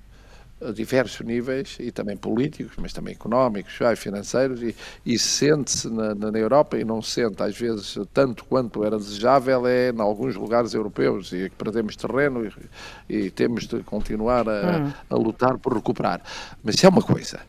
[0.60, 6.38] a diversos níveis e também políticos, mas também económicos, financeiros e, e sente-se na, na,
[6.38, 10.72] Europa e não se sente às vezes tanto quanto era desejável é em alguns lugares
[10.72, 12.46] europeus e que perdemos terreno
[13.08, 14.92] e, e temos de continuar a, hum.
[15.10, 16.22] a, lutar por recuperar.
[16.64, 17.40] Mas se é uma coisa,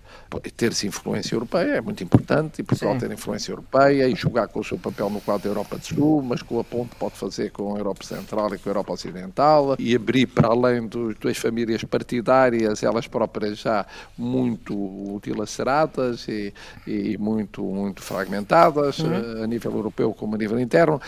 [0.55, 2.99] ter-se influência europeia é muito importante e Portugal Sim.
[2.99, 6.21] ter influência europeia e jogar com o seu papel no quadro da Europa do Sul,
[6.21, 9.75] mas com a ponte pode fazer com a Europa Central e com a Europa Ocidental
[9.79, 13.85] e abrir para além dos, das famílias partidárias, elas próprias já
[14.17, 16.53] muito dilaceradas e,
[16.85, 19.13] e muito, muito fragmentadas, uhum.
[19.13, 21.01] Eh, a nível europeu como a nível interno.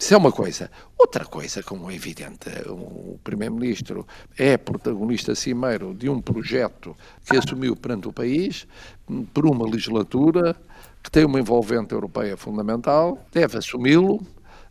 [0.00, 0.70] Isso é uma coisa.
[0.98, 4.06] Outra coisa, como é evidente, o Primeiro-Ministro
[4.38, 6.96] é protagonista cimeiro de um projeto
[7.28, 8.66] que assumiu perante o país
[9.34, 10.56] por uma legislatura
[11.02, 14.26] que tem uma envolvente europeia fundamental, deve assumi-lo,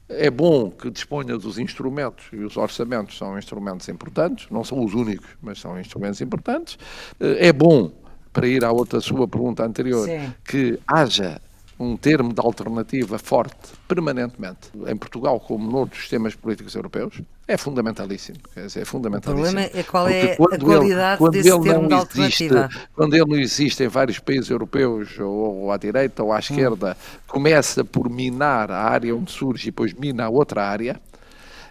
[0.10, 4.96] é bom que disponha dos instrumentos, e os orçamentos são instrumentos importantes, não são os
[4.96, 6.78] únicos, mas são instrumentos importantes.
[7.20, 7.92] É bom,
[8.34, 10.34] para ir à outra sua pergunta anterior, Sim.
[10.44, 11.40] que haja
[11.80, 18.38] um termo de alternativa forte permanentemente em Portugal como noutros sistemas políticos europeus é fundamentalíssimo.
[18.54, 19.48] Quer dizer, é fundamentalíssimo.
[19.48, 22.70] O problema é qual é a qualidade ele, desse termo de alternativa.
[22.70, 26.40] Existe, quando ele não existe em vários países europeus, ou, ou à direita ou à
[26.40, 27.20] esquerda, hum.
[27.26, 31.02] começa por minar a área onde surge e depois mina a outra área,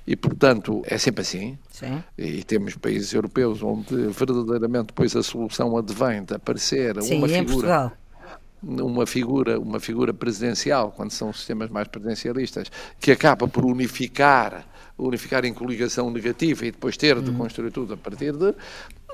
[0.05, 1.59] e, portanto, é sempre assim.
[1.71, 2.03] Sim.
[2.17, 7.45] E temos países europeus onde verdadeiramente depois a solução advém de aparecer Sim, uma figura.
[7.53, 7.93] Portugal
[8.63, 14.67] uma figura, uma figura presidencial, quando são sistemas mais presidencialistas, que acaba por unificar
[14.99, 18.55] unificar em coligação negativa e depois ter de construir tudo a partir de.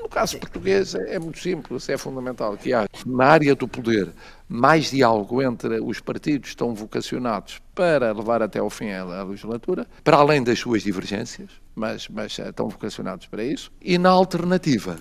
[0.01, 4.11] No caso português é, é muito simples, é fundamental que haja na área do poder
[4.49, 9.87] mais diálogo entre os partidos que estão vocacionados para levar até ao fim a legislatura,
[10.03, 14.99] para além das suas divergências, mas, mas estão vocacionados para isso, e na alternativa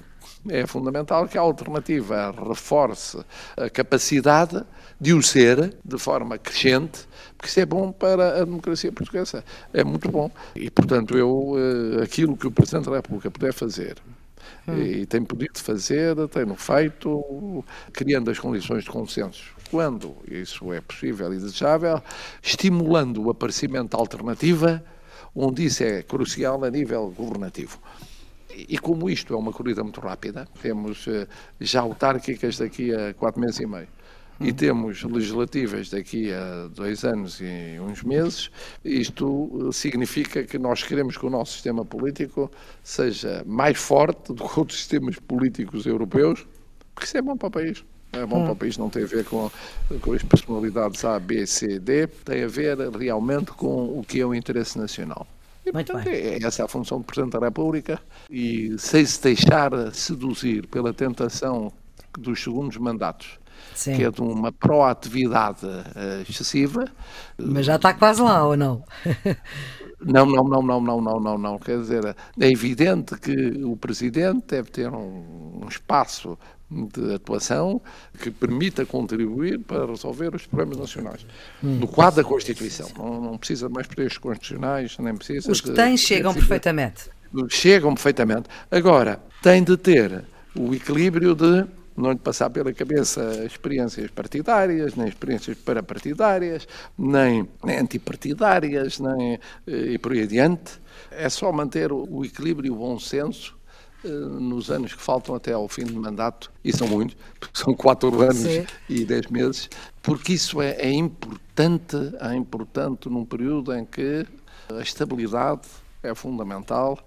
[0.49, 3.17] é fundamental que a alternativa reforce
[3.55, 4.63] a capacidade
[4.99, 9.43] de o ser de forma crescente, porque isso é bom para a democracia portuguesa.
[9.73, 10.29] É muito bom.
[10.55, 13.97] E, portanto, eu, eh, aquilo que o Presidente da República puder fazer,
[14.67, 14.77] hum.
[14.77, 21.33] e tem podido fazer, tem-no feito, criando as condições de consenso quando isso é possível
[21.33, 21.99] e desejável,
[22.43, 24.83] estimulando o aparecimento de alternativa,
[25.35, 27.79] onde isso é crucial a nível governativo.
[28.55, 31.27] E como isto é uma corrida muito rápida, temos eh,
[31.59, 33.87] já autárquicas daqui a quatro meses e meio
[34.39, 34.53] e hum.
[34.53, 38.49] temos legislativas daqui a dois anos e uns meses,
[38.83, 42.51] isto eh, significa que nós queremos que o nosso sistema político
[42.83, 46.45] seja mais forte do que outros sistemas políticos europeus,
[46.93, 47.83] porque isso é bom para o país.
[48.11, 48.43] É bom hum.
[48.43, 49.49] para o país, não tem a ver com,
[50.01, 54.25] com as personalidades A, B, C, D, tem a ver realmente com o que é
[54.25, 55.25] o interesse nacional.
[55.65, 56.21] E, Muito portanto, bem.
[56.21, 57.99] É, essa é a função do Presidente da República
[58.29, 61.71] e sem se deixar seduzir pela tentação
[62.17, 63.39] dos segundos mandatos,
[63.73, 63.95] Sim.
[63.95, 66.85] que é de uma proatividade uh, excessiva.
[67.37, 68.83] Mas já está quase lá, ou não?
[70.05, 71.57] Não, não, não, não, não, não, não, não.
[71.57, 76.37] Quer dizer, é evidente que o Presidente deve ter um, um espaço
[76.93, 77.81] de atuação
[78.21, 81.25] que permita contribuir para resolver os problemas nacionais.
[81.63, 81.79] Hum.
[81.79, 82.89] No quadro da Constituição.
[82.97, 85.51] Não, não precisa de mais poderes constitucionais, nem precisa.
[85.51, 87.09] Os que têm chegam perfeitamente.
[87.49, 88.49] Chegam perfeitamente.
[88.69, 90.23] Agora, tem de ter
[90.55, 91.65] o equilíbrio de
[91.95, 96.67] não lhe passar pela cabeça experiências partidárias, nem experiências parapartidárias,
[96.97, 100.81] nem, nem antipartidárias, nem, eh, e por aí adiante.
[101.11, 103.55] É só manter o equilíbrio e o bom senso
[104.07, 108.21] nos anos que faltam até ao fim do mandato, e são muitos, porque são quatro
[108.21, 108.65] anos Sim.
[108.89, 109.69] e dez meses,
[110.01, 114.25] porque isso é, é, importante, é importante num período em que
[114.69, 115.61] a estabilidade
[116.01, 116.99] é fundamental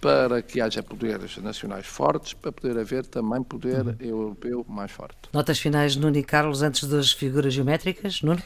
[0.00, 3.96] para que haja poderes nacionais fortes, para poder haver também poder uhum.
[4.00, 5.16] europeu mais forte.
[5.32, 8.42] Notas finais, Nuno e Carlos, antes das figuras geométricas, Nuno?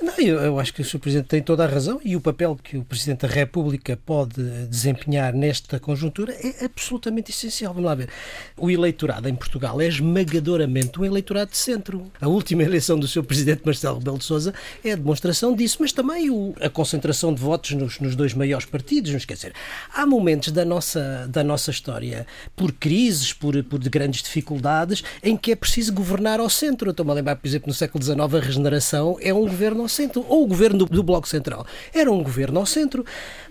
[0.00, 0.98] Não, eu, eu, acho que o Sr.
[1.00, 5.34] Presidente tem toda a razão e o papel que o Presidente da República pode desempenhar
[5.34, 7.74] nesta conjuntura é absolutamente essencial.
[7.74, 8.08] Vamos lá ver.
[8.56, 12.06] O eleitorado em Portugal é esmagadoramente um eleitorado de centro.
[12.20, 13.24] A última eleição do Sr.
[13.24, 17.40] Presidente Marcelo Rebelo de Sousa é a demonstração disso, mas também o, a concentração de
[17.40, 19.10] votos nos, nos dois maiores partidos.
[19.10, 19.52] Não esquecer.
[19.92, 22.24] Há momentos da nossa, da nossa história,
[22.54, 26.90] por crises, por, por grandes dificuldades, em que é preciso governar ao centro.
[26.90, 30.24] Estou-me a lembrar, por exemplo, no século XIX, a regeneração é um governo ao centro,
[30.28, 31.66] ou o governo do, do, Bloco Central.
[31.94, 33.04] Era um governo ao centro,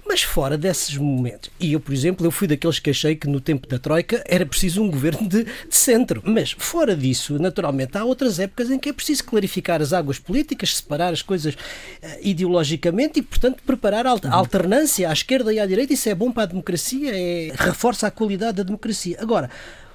[0.06, 1.50] mas fora desses momentos.
[1.60, 4.46] E eu, por exemplo, eu fui daqueles que achei que no tempo da Troika era
[4.46, 6.22] preciso um governo de, de centro.
[6.24, 10.78] Mas fora disso, naturalmente, há outras épocas em que é preciso clarificar as águas políticas,
[10.78, 11.58] separar as coisas uh,
[12.22, 14.20] ideologicamente e, portanto, preparar a uhum.
[14.32, 15.94] alternância à esquerda e à direita.
[15.94, 19.18] Isso é bom para a democracia, é, reforça a qualidade da democracia.
[19.20, 19.50] Agora,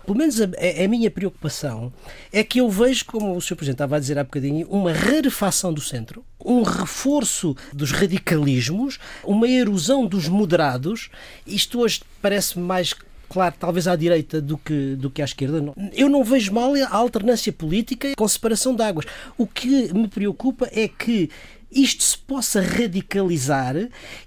[0.04, 1.92] pelo menos a, a, minha preocupação
[2.32, 3.56] é que eu vejo, como o Sr.
[3.56, 9.48] Presidente estava a dizer há bocadinho, uma rarefação do centro, um reforço dos radicalismos, uma
[9.48, 11.10] erosão dos moderados.
[11.46, 12.94] Isto hoje parece mais
[13.28, 15.72] claro, talvez à direita do que, do que à esquerda.
[15.94, 19.06] Eu não vejo mal a alternância política com separação de águas.
[19.38, 21.30] O que me preocupa é que
[21.74, 23.74] isto se possa radicalizar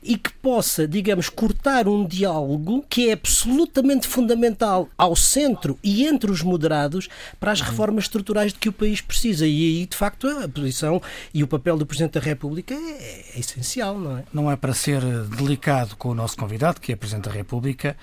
[0.01, 6.31] e que possa, digamos, cortar um diálogo que é absolutamente fundamental ao centro e entre
[6.31, 7.07] os moderados
[7.39, 9.45] para as reformas estruturais de que o país precisa.
[9.45, 11.01] E aí, de facto, a posição
[11.33, 14.23] e o papel do Presidente da República é, é essencial, não é?
[14.33, 17.95] Não é para ser delicado com o nosso convidado, que é Presidente da República,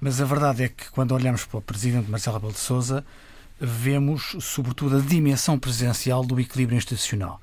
[0.00, 3.04] mas a verdade é que quando olhamos para o Presidente Marcelo Rebelo de Sousa,
[3.60, 7.40] vemos, sobretudo, a dimensão presidencial do equilíbrio institucional.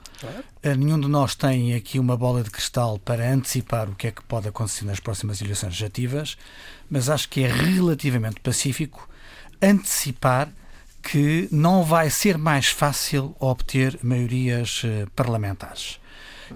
[0.61, 0.75] É.
[0.75, 4.23] Nenhum de nós tem aqui uma bola de cristal para antecipar o que é que
[4.23, 6.37] pode acontecer nas próximas eleições legislativas,
[6.89, 9.09] mas acho que é relativamente pacífico
[9.61, 10.49] antecipar
[11.01, 15.99] que não vai ser mais fácil obter maiorias eh, parlamentares.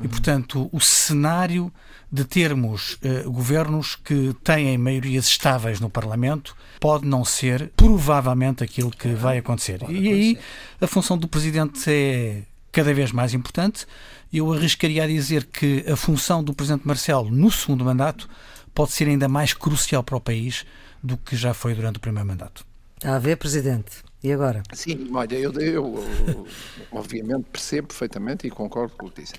[0.04, 1.72] E, portanto, o cenário
[2.12, 8.90] de termos uh, governos que têm maiorias estáveis no Parlamento pode não ser provavelmente aquilo
[8.90, 9.82] que vai acontecer.
[9.88, 10.40] E aí
[10.82, 13.86] a função do Presidente é cada vez mais importante.
[14.32, 18.30] Eu arriscaria a dizer que a função do Presidente Marcelo no segundo mandato
[18.74, 20.66] pode ser ainda mais crucial para o país
[21.02, 22.66] do que já foi durante o primeiro mandato.
[22.96, 24.04] Está a ver, Presidente?
[24.22, 24.62] E agora?
[24.74, 26.48] Sim, olha, eu, eu,
[26.92, 29.36] obviamente percebo perfeitamente e concordo com o que disse.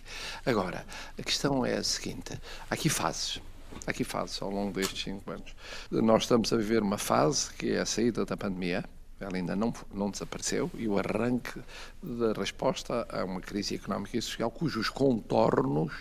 [0.47, 0.87] Agora,
[1.19, 2.33] a questão é a seguinte:
[2.71, 3.41] há aqui fases.
[3.87, 5.55] Há aqui fases ao longo destes cinco anos.
[5.91, 8.85] Nós estamos a viver uma fase que é a saída da pandemia,
[9.21, 11.61] ela ainda não, não desapareceu, e o arranque
[12.03, 15.93] da resposta a uma crise económica e social cujos contornos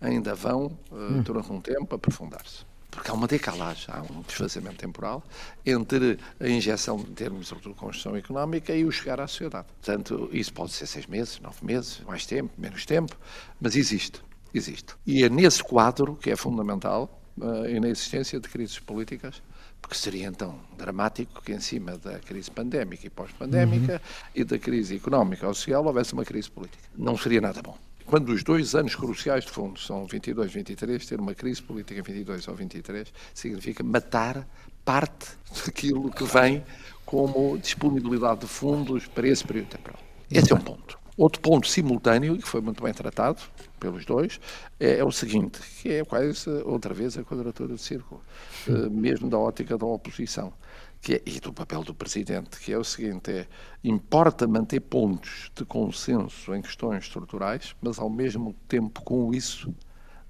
[0.00, 2.64] ainda vão, uh, durante um tempo, aprofundar-se.
[2.90, 5.22] Porque há uma decalagem, há um desfazamento temporal
[5.64, 9.66] entre a injeção de termos de reconstrução económica e o chegar à sociedade.
[9.80, 13.16] Portanto, isso pode ser seis meses, nove meses, mais tempo, menos tempo,
[13.58, 14.20] mas existe.
[14.52, 14.94] Existe.
[15.06, 19.40] E é nesse quadro que é fundamental uh, e na existência de crises políticas
[19.82, 24.30] porque seria então dramático que em cima da crise pandémica e pós-pandémica uhum.
[24.34, 26.82] e da crise económica ou social houvesse uma crise política.
[26.96, 27.76] Não seria nada bom.
[28.06, 32.00] Quando os dois anos cruciais de fundo são 22 e 23, ter uma crise política
[32.00, 34.46] em 22 ou 23 significa matar
[34.84, 35.26] parte
[35.66, 36.64] daquilo que vem
[37.04, 40.00] como disponibilidade de fundos para esse período temporal.
[40.30, 40.98] Esse é um ponto.
[41.16, 43.42] Outro ponto simultâneo, que foi muito bem tratado
[43.82, 44.38] pelos dois,
[44.78, 48.22] é, é o seguinte, que é quase outra vez a quadratura do círculo,
[48.68, 50.52] uh, mesmo da ótica da oposição,
[51.00, 53.46] que é, e do papel do Presidente, que é o seguinte, é,
[53.82, 59.74] importa manter pontos de consenso em questões estruturais, mas ao mesmo tempo com isso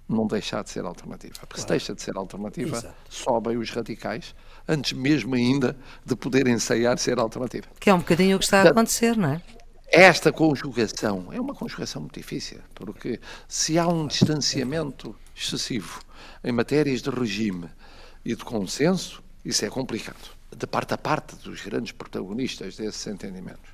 [0.08, 1.34] não deixar de ser alternativa.
[1.40, 1.62] Porque claro.
[1.62, 2.94] se deixa de ser alternativa, Exato.
[3.08, 4.34] sobem os radicais,
[4.66, 7.66] antes mesmo ainda de poder ensaiar ser alternativa.
[7.78, 9.42] Que é um bocadinho o que está a acontecer, não é?
[9.94, 16.00] Esta conjugação é uma conjugação muito difícil, porque se há um distanciamento excessivo
[16.42, 17.68] em matérias de regime
[18.24, 23.70] e de consenso, isso é complicado, de parte a parte dos grandes protagonistas desses entendimentos.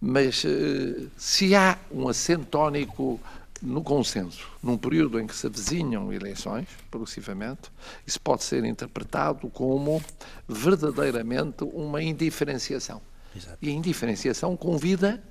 [0.00, 3.20] Mas eh, se há um acento tónico
[3.60, 7.70] no consenso, num período em que se avizinham eleições, progressivamente,
[8.06, 10.02] isso pode ser interpretado como
[10.48, 13.02] verdadeiramente uma indiferenciação.
[13.36, 13.58] Exato.
[13.60, 15.22] E a indiferenciação convida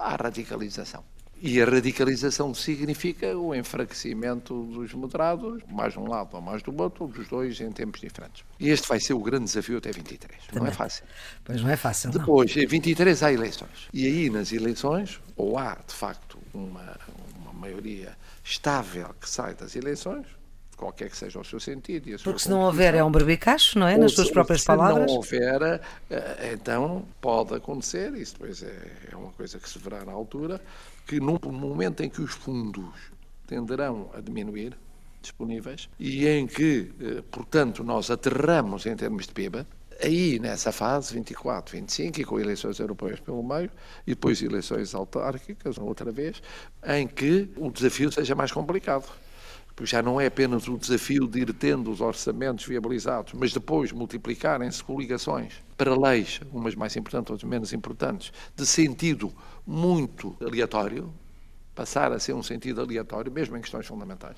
[0.00, 1.04] à radicalização.
[1.42, 6.82] E a radicalização significa o enfraquecimento dos moderados, mais de um lado ou mais do
[6.82, 8.44] outro, dos dois em tempos diferentes.
[8.58, 10.38] E este vai ser o grande desafio até 23.
[10.48, 10.64] Também.
[10.64, 11.02] Não é fácil.
[11.42, 12.10] Pois não é fácil.
[12.10, 12.62] Depois, não.
[12.62, 13.88] em 23 há eleições.
[13.90, 16.98] E aí, nas eleições, ou há, de facto, uma,
[17.38, 20.26] uma maioria estável que sai das eleições,
[20.80, 22.08] qualquer que seja o seu sentido.
[22.08, 23.98] E Porque se não houver é um berbicacho, não é?
[23.98, 25.10] Nas suas próprias se palavras.
[25.10, 29.78] Se não houver, eh, então pode acontecer, isso depois é, é uma coisa que se
[29.78, 30.58] verá na altura,
[31.06, 32.94] que num momento em que os fundos
[33.46, 34.76] tenderão a diminuir,
[35.20, 39.66] disponíveis, e em que, eh, portanto, nós aterramos em termos de PIB,
[40.02, 43.70] aí nessa fase, 24, 25, e com eleições europeias pelo meio,
[44.06, 46.42] e depois eleições autárquicas, outra vez,
[46.86, 49.04] em que o desafio seja mais complicado
[49.86, 54.82] já não é apenas o desafio de ir tendo os orçamentos viabilizados, mas depois multiplicarem-se
[54.82, 59.32] coligações para leis, umas mais importantes, outras menos importantes, de sentido
[59.66, 61.12] muito aleatório,
[61.74, 64.36] passar a ser um sentido aleatório, mesmo em questões fundamentais.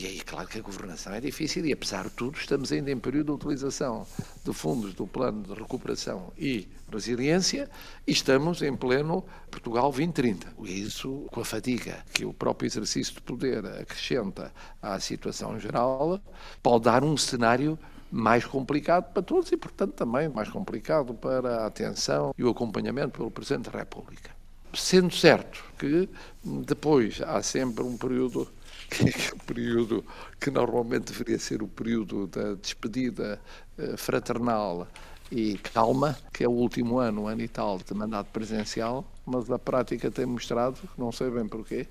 [0.00, 2.98] E aí, claro que a governação é difícil e, apesar de tudo, estamos ainda em
[2.98, 4.06] período de utilização
[4.42, 7.68] de fundos do Plano de Recuperação e Resiliência
[8.06, 10.54] e estamos em pleno Portugal 2030.
[10.64, 16.18] Isso, com a fadiga que o próprio exercício de poder acrescenta à situação geral,
[16.62, 17.78] pode dar um cenário
[18.10, 23.18] mais complicado para todos e, portanto, também mais complicado para a atenção e o acompanhamento
[23.18, 24.30] pelo Presidente da República.
[24.72, 26.08] Sendo certo que
[26.42, 28.48] depois há sempre um período
[28.90, 30.04] que é o período
[30.40, 33.40] que normalmente deveria ser o período da despedida
[33.78, 34.88] eh, fraternal
[35.30, 39.48] e calma, que é o último ano, um ano e tal, de mandato presidencial, mas
[39.48, 41.86] a prática tem mostrado, não sei bem porquê,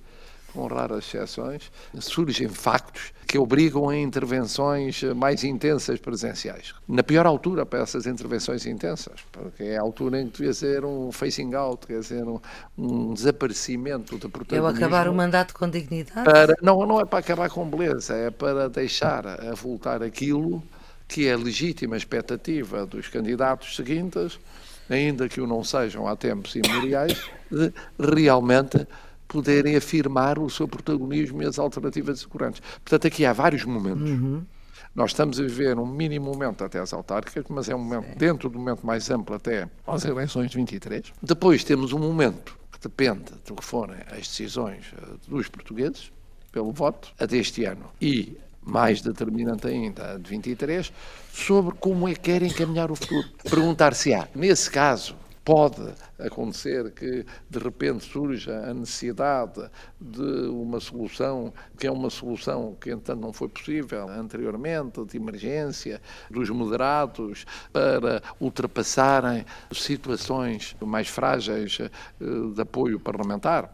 [0.54, 6.74] com raras exceções, surgem factos que obrigam a intervenções mais intensas presenciais.
[6.88, 10.84] Na pior altura para essas intervenções intensas, porque é a altura em que devia ser
[10.84, 12.40] um facing out, quer dizer, um,
[12.76, 14.82] um desaparecimento de protagonismo.
[14.82, 16.24] É acabar o mandato com dignidade?
[16.26, 20.64] Para, não, não é para acabar com beleza, é para deixar a voltar aquilo
[21.08, 24.40] que é a legítima expectativa dos candidatos seguintes,
[24.90, 28.88] ainda que o não sejam há tempos imemoriais, de realmente
[29.30, 32.62] poderem afirmar o seu protagonismo e as alternativas segurantes.
[32.84, 34.10] Portanto, aqui há vários momentos.
[34.10, 34.42] Uhum.
[34.94, 38.18] Nós estamos a viver um mínimo momento até as autárquicas, mas é um momento, Sim.
[38.18, 41.14] dentro do momento mais amplo até às eleições de 23.
[41.22, 46.12] Depois temos um momento que depende do que forem as decisões eh, dos portugueses,
[46.52, 47.86] pelo voto, a deste ano.
[48.02, 50.92] E mais determinante ainda, a de 23,
[51.32, 53.28] sobre como é que querem encaminhar o futuro.
[53.44, 55.16] Perguntar-se-á, nesse caso,
[55.50, 55.82] pode
[56.20, 59.68] acontecer que de repente surja a necessidade
[60.00, 66.00] de uma solução que é uma solução que entanto não foi possível anteriormente, de emergência,
[66.30, 71.90] dos moderados, para ultrapassarem situações mais frágeis eh,
[72.54, 73.74] de apoio parlamentar.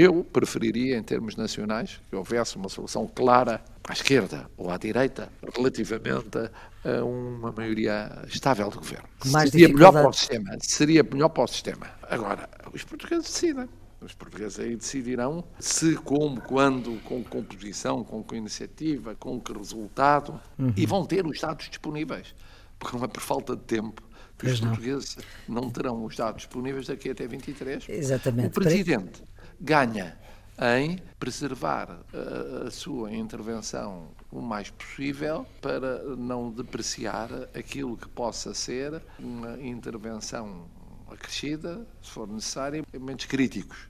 [0.00, 5.28] Eu preferiria, em termos nacionais, que houvesse uma solução clara à esquerda ou à direita
[5.56, 6.38] relativamente
[6.84, 9.08] a uma maioria estável de governo.
[9.26, 10.56] Mais seria melhor para o sistema.
[10.60, 11.90] Seria melhor para o sistema.
[12.08, 13.68] Agora, os portugueses decidem.
[14.00, 20.40] Os portugueses aí decidirão se, como, quando, com composição, com que iniciativa, com que resultado,
[20.56, 20.72] uhum.
[20.76, 22.36] e vão ter os dados disponíveis.
[22.78, 24.00] Porque não é por falta de tempo
[24.38, 25.18] que os portugueses
[25.48, 27.88] não terão os dados disponíveis daqui até 23.
[27.88, 28.46] Exatamente.
[28.46, 29.20] O Presidente
[29.60, 30.18] ganha
[30.60, 38.52] em preservar a, a, sua intervenção o mais possível para não depreciar aquilo que possa
[38.52, 40.68] ser uma intervenção
[41.08, 43.88] acrescida, se for necessário, em momentos críticos.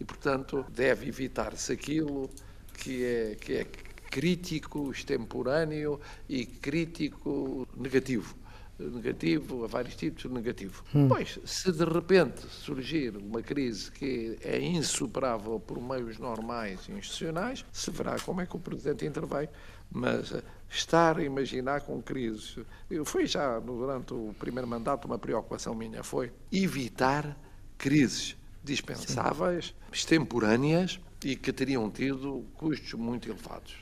[0.00, 2.28] E, portanto, deve evitar-se aquilo
[2.74, 3.64] que é, que é
[4.10, 8.41] crítico, extemporâneo e crítico negativo
[8.90, 10.82] negativo, a vários tipos de negativo.
[10.94, 11.08] Hum.
[11.08, 17.64] Pois, se de repente surgir uma crise que é insuperável por meios normais e institucionais,
[17.72, 19.48] se verá como é que o Presidente intervém.
[19.94, 22.56] Mas eh, estar a imaginar com crises,
[23.04, 27.36] foi já durante o primeiro mandato uma preocupação minha, foi evitar
[27.76, 29.74] crises dispensáveis, Sim.
[29.92, 33.76] extemporâneas e que teriam tido custos muito elevados.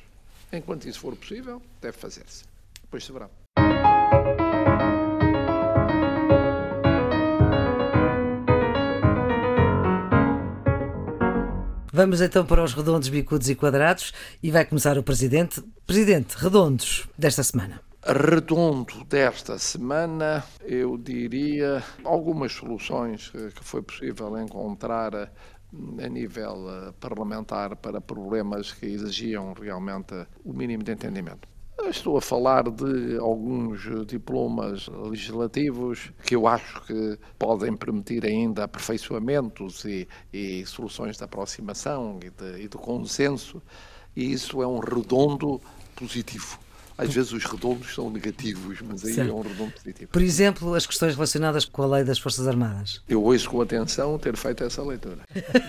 [0.52, 2.44] Enquanto isso for possível, deve fazer-se.
[2.82, 3.30] Depois se verá.
[12.00, 15.60] Vamos então para os redondos, bicudos e quadrados e vai começar o Presidente.
[15.86, 17.78] Presidente, redondos desta semana.
[18.02, 27.76] Redondo desta semana, eu diria algumas soluções que foi possível encontrar a nível eh, parlamentar
[27.76, 31.46] para problemas que exigiam realmente o mínimo de entendimento.
[31.88, 39.84] Estou a falar de alguns diplomas legislativos que eu acho que podem permitir ainda aperfeiçoamentos
[39.84, 43.60] e, e soluções de aproximação e de, e de consenso,
[44.14, 45.60] e isso é um redondo
[45.96, 46.58] positivo.
[47.00, 49.30] Às vezes os redondos são negativos, mas aí certo.
[49.30, 50.10] é um redondo positivo.
[50.10, 53.00] Por exemplo, as questões relacionadas com a lei das Forças Armadas.
[53.08, 55.18] Eu ouço com atenção ter feito essa leitura.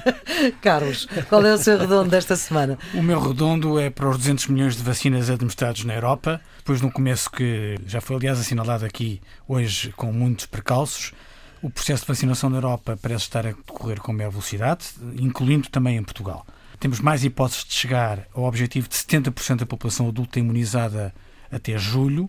[0.61, 2.77] Carlos, qual é o seu redondo desta semana?
[2.93, 6.91] O meu redondo é para os 200 milhões de vacinas administrados na Europa, depois no
[6.91, 11.13] começo que já foi aliás assinalado aqui hoje com muitos precalços.
[11.61, 14.85] O processo de vacinação na Europa parece estar a decorrer com maior velocidade,
[15.17, 16.45] incluindo também em Portugal
[16.81, 21.13] temos mais hipóteses de chegar ao objetivo de 70% da população adulta imunizada
[21.51, 22.27] até julho.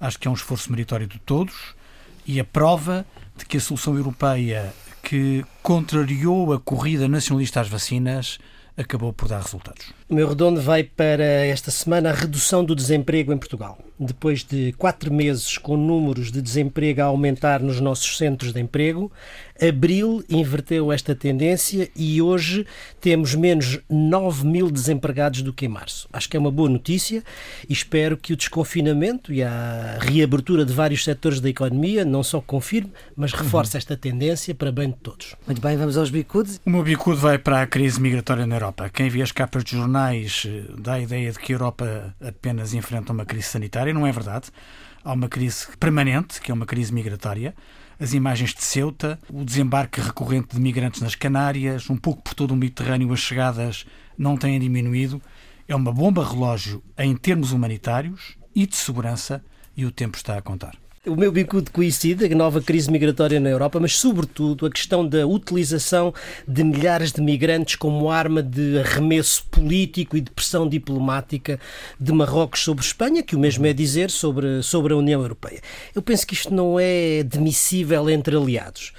[0.00, 1.74] Acho que é um esforço meritório de todos
[2.26, 3.04] e a prova
[3.36, 4.72] de que a solução europeia
[5.02, 8.38] que contrariou a corrida nacionalista às vacinas
[8.74, 9.92] acabou por dar resultados.
[10.08, 13.78] O meu redondo vai para esta semana a redução do desemprego em Portugal.
[13.98, 19.12] Depois de quatro meses com números de desemprego a aumentar nos nossos centros de emprego,
[19.66, 22.66] abril inverteu esta tendência e hoje
[23.00, 26.08] temos menos 9 mil desempregados do que em março.
[26.12, 27.22] Acho que é uma boa notícia
[27.68, 32.40] e espero que o desconfinamento e a reabertura de vários setores da economia não só
[32.40, 35.36] confirme, mas reforce esta tendência para bem de todos.
[35.46, 36.60] Muito bem, vamos aos bicudos.
[36.66, 38.90] O meu bicudo vai para a crise migratória na Europa.
[38.90, 42.74] Quem vê as capas de jornais eh, dá a ideia de que a Europa apenas
[42.74, 43.94] enfrenta uma crise sanitária.
[43.94, 44.48] Não é verdade.
[45.04, 47.54] Há uma crise permanente, que é uma crise migratória
[48.02, 52.50] as imagens de Ceuta, o desembarque recorrente de migrantes nas Canárias, um pouco por todo
[52.50, 53.86] o Mediterrâneo, as chegadas
[54.18, 55.22] não têm diminuído.
[55.68, 59.44] É uma bomba relógio em termos humanitários e de segurança
[59.76, 60.81] e o tempo está a contar.
[61.04, 65.26] O meu bicudo coincide, a nova crise migratória na Europa, mas sobretudo a questão da
[65.26, 66.14] utilização
[66.46, 71.58] de milhares de migrantes como arma de arremesso político e de pressão diplomática
[71.98, 75.60] de Marrocos sobre Espanha, que o mesmo é dizer sobre, sobre a União Europeia.
[75.92, 78.92] Eu penso que isto não é admissível entre aliados.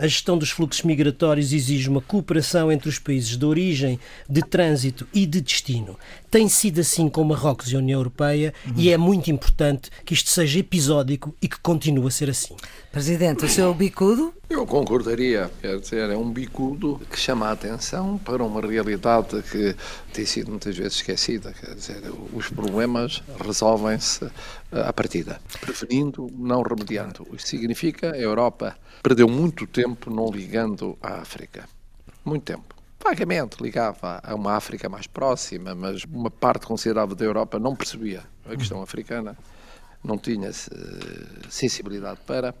[0.00, 5.06] A gestão dos fluxos migratórios exige uma cooperação entre os países de origem, de trânsito
[5.12, 5.94] e de destino.
[6.30, 8.72] Tem sido assim com Marrocos e a União Europeia uhum.
[8.78, 12.56] e é muito importante que isto seja episódico e que continue a ser assim.
[12.90, 14.32] Presidente, o seu bicudo?
[14.48, 15.50] Eu concordaria.
[15.60, 19.76] Quer dizer, é um bicudo que chama a atenção para uma realidade que
[20.14, 21.52] tem sido muitas vezes esquecida.
[21.52, 22.02] Quer dizer,
[22.32, 24.28] os problemas resolvem-se
[24.72, 27.26] à partida, prevenindo, não remediando.
[27.32, 31.68] Isto significa a Europa perdeu muito tempo não ligando à África.
[32.24, 32.74] Muito tempo.
[33.02, 38.22] Vagamente ligava a uma África mais próxima, mas uma parte considerável da Europa não percebia
[38.44, 39.36] a questão africana,
[40.04, 40.52] não tinha eh,
[41.48, 42.54] sensibilidade para,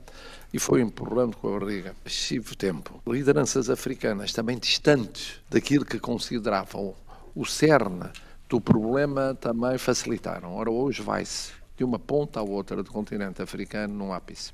[0.52, 3.02] e foi empurrando com a barriga excessivo tempo.
[3.06, 6.94] Lideranças africanas também distantes daquilo que consideravam
[7.34, 8.10] o cerne
[8.48, 10.54] do problema também facilitaram.
[10.54, 14.52] Ora, hoje vai-se de uma ponta à outra do continente africano num ápice.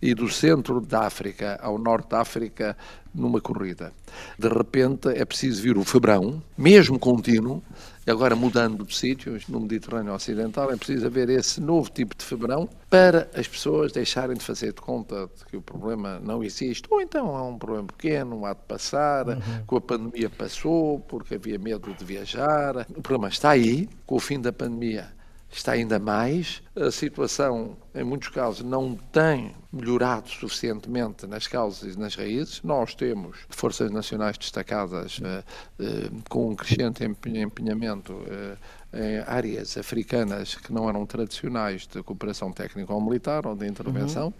[0.00, 2.76] e do centro da África ao norte da África
[3.14, 3.92] numa corrida.
[4.38, 7.62] De repente é preciso vir o febrão, mesmo contínuo,
[8.06, 12.68] agora mudando de sítios no Mediterrâneo Ocidental, é preciso haver esse novo tipo de febrão
[12.88, 17.00] para as pessoas deixarem de fazer de conta de que o problema não existe, ou
[17.00, 19.40] então é um problema pequeno, há de passar, uhum.
[19.66, 22.86] com a pandemia passou, porque havia medo de viajar.
[22.90, 25.15] O problema está aí, com o fim da pandemia
[25.50, 26.62] está ainda mais.
[26.74, 32.62] A situação, em muitos casos, não tem melhorado suficientemente nas causas e nas raízes.
[32.62, 35.44] Nós temos forças nacionais destacadas uh,
[35.82, 38.58] uh, com um crescente empenhamento uh,
[38.92, 44.32] em áreas africanas que não eram tradicionais de cooperação técnico-militar ou de intervenção.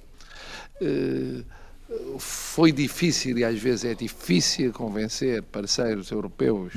[0.80, 2.18] Uhum.
[2.18, 6.74] foi difícil e às vezes é difícil convencer parceiros europeus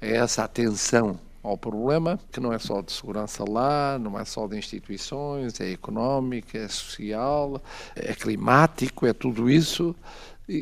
[0.00, 4.46] a essa atenção ao problema, que não é só de segurança lá, não é só
[4.46, 7.62] de instituições, é económico, é social,
[7.94, 9.94] é climático, é tudo isso,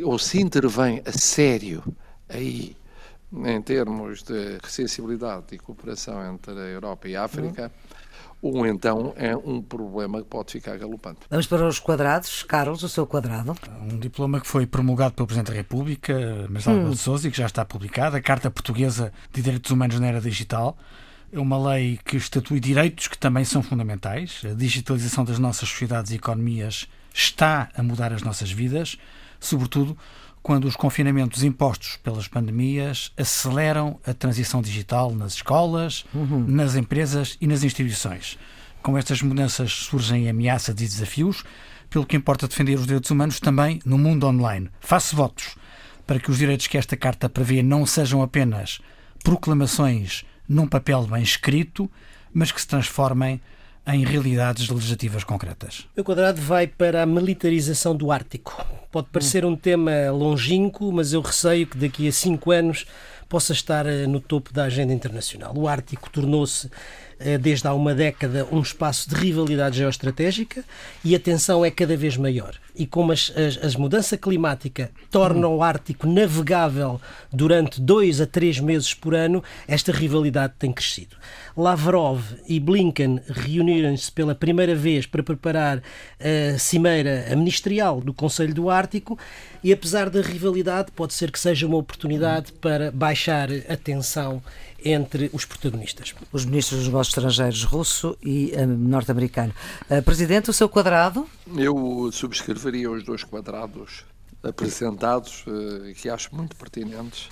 [0.05, 1.83] ou se intervém a sério
[2.29, 2.77] aí
[3.33, 7.73] em termos de sensibilidade e cooperação entre a Europa e a África,
[8.45, 11.21] ou então é um problema que pode ficar galopante.
[11.31, 12.43] Vamos para os quadrados.
[12.43, 13.57] Carlos, o seu quadrado.
[13.81, 16.91] Um diploma que foi promulgado pelo Presidente da República, Marcelo hum.
[16.91, 20.21] de Sousa, e que já está publicado, a Carta Portuguesa de Direitos Humanos na Era
[20.21, 20.77] Digital.
[21.33, 24.43] É uma lei que estatui direitos que também são fundamentais.
[24.45, 28.99] A digitalização das nossas sociedades e economias está a mudar as nossas vidas,
[29.41, 29.97] sobretudo
[30.45, 36.45] quando os confinamentos impostos pelas pandemias aceleram a transição digital nas escolas, uhum.
[36.47, 38.39] nas empresas e nas instituições.
[38.83, 41.43] Com estas mudanças surgem ameaças e desafios,
[41.89, 44.69] pelo que importa defender os direitos humanos também no mundo online.
[44.81, 45.57] Faço votos
[46.07, 48.83] para que os direitos que esta carta prevê não sejam apenas
[49.23, 51.91] proclamações num papel bem escrito,
[52.35, 53.41] mas que se transformem
[53.87, 55.87] em realidades legislativas concretas.
[55.97, 58.65] O quadrado vai para a militarização do Ártico.
[58.91, 62.87] Pode parecer um tema longínquo, mas eu receio que daqui a cinco anos
[63.29, 65.53] possa estar eh, no topo da agenda internacional.
[65.57, 66.71] O Ártico tornou-se
[67.41, 70.65] desde há uma década um espaço de rivalidade geoestratégica
[71.05, 72.55] e a tensão é cada vez maior.
[72.77, 77.01] E como as, as, as mudança climática tornam o Ártico navegável
[77.33, 81.17] durante dois a três meses por ano, esta rivalidade tem crescido.
[81.57, 85.81] Lavrov e Blinken reuniram-se pela primeira vez para preparar
[86.21, 89.17] a cimeira ministerial do Conselho do Ártico
[89.65, 94.43] e apesar da rivalidade pode ser que seja uma oportunidade para baixar a tensão
[94.85, 96.15] entre os protagonistas.
[96.31, 99.55] Os ministros dos negócios estrangeiros russo e uh, norte-americano.
[99.91, 101.27] Uh, Presidente, o seu quadrado?
[101.57, 104.05] Eu subscreveria os dois quadrados
[104.43, 107.31] apresentados, uh, que acho muito pertinentes.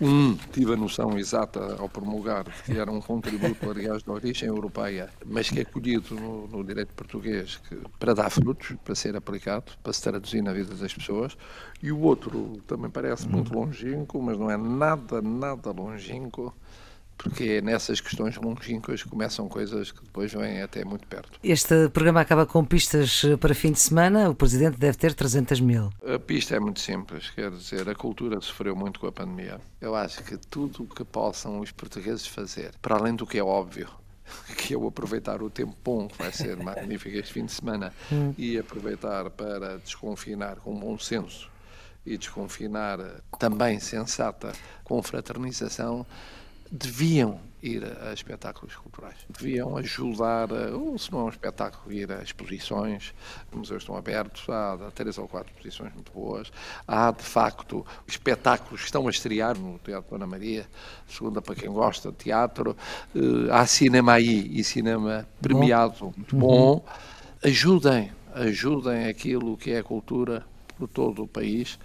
[0.00, 5.10] Um, tive a noção exata ao promulgar que era um contributo, aliás, de origem europeia,
[5.26, 9.72] mas que é colhido no, no, direito português que, para dar frutos, para ser aplicado,
[9.82, 11.36] para se traduzir na vida das pessoas.
[11.82, 16.54] E o outro também parece muito longínquo, mas não é nada, nada longínquo
[17.18, 21.38] porque é nessas questões longínquas começam coisas que depois vêm até muito perto.
[21.42, 24.30] Este programa acaba com pistas para fim de semana.
[24.30, 25.90] O Presidente deve ter 300 mil.
[26.06, 29.60] A pista é muito simples, quer dizer, a cultura sofreu muito com a pandemia.
[29.80, 33.42] Eu acho que tudo o que possam os portugueses fazer, para além do que é
[33.42, 33.88] óbvio,
[34.56, 38.32] que o aproveitar o tempo bom, que vai ser magnífico este fim de semana, hum.
[38.38, 41.50] e aproveitar para desconfinar com bom senso
[42.06, 42.98] e desconfinar
[43.38, 46.06] também sensata com fraternização,
[46.70, 52.22] deviam ir a, espetáculos culturais, deviam ajudar, ou se não é um espetáculo, ir a
[52.22, 53.12] exposições,
[53.50, 56.52] os museus estão abertos, há, três ou quatro exposições muito boas,
[56.86, 60.66] há de facto espetáculos que estão a estrear no Teatro Ana Maria,
[61.08, 62.76] segunda para quem gosta de teatro,
[63.14, 66.12] eh, há cinema aí e cinema premiado bom.
[66.16, 66.82] muito bom, uhum.
[67.42, 70.46] ajudem, ajudem aquilo que é a cultura
[70.78, 71.76] por todo o país,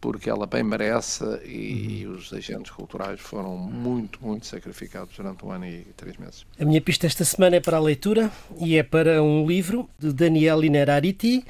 [0.00, 2.14] porque ela bem merece e, uhum.
[2.14, 6.46] os agentes culturais foram muito, muito sacrificados durante um ano e três meses.
[6.58, 8.30] A minha pista esta semana é para a leitura
[8.60, 11.44] e é para um livro de Daniel Inerariti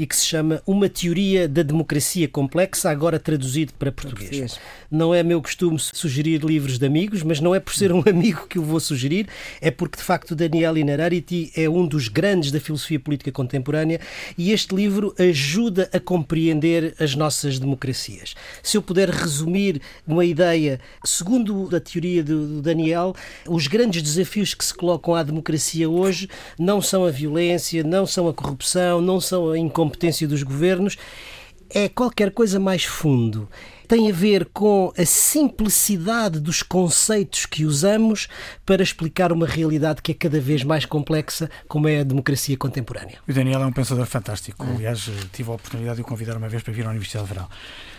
[0.00, 4.58] e que se chama Uma Teoria da Democracia Complexa, agora traduzido para português.
[4.90, 8.46] Não é meu costume sugerir livros de amigos, mas não é por ser um amigo
[8.48, 9.28] que o vou sugerir,
[9.60, 14.00] é porque de facto Daniel Inarariti é um dos grandes da filosofia política contemporânea
[14.38, 18.34] e este livro ajuda a compreender as nossas democracias.
[18.62, 23.14] Se eu puder resumir uma ideia, segundo a teoria do Daniel,
[23.46, 26.26] os grandes desafios que se colocam à democracia hoje
[26.58, 29.89] não são a violência, não são a corrupção, não são a incompetência
[30.26, 30.96] dos governos,
[31.68, 33.48] é qualquer coisa mais fundo
[33.90, 38.28] tem a ver com a simplicidade dos conceitos que usamos
[38.64, 43.18] para explicar uma realidade que é cada vez mais complexa, como é a democracia contemporânea.
[43.26, 44.64] O Daniel é um pensador fantástico.
[44.64, 47.48] Aliás, tive a oportunidade de o convidar uma vez para vir à Universidade de Verão.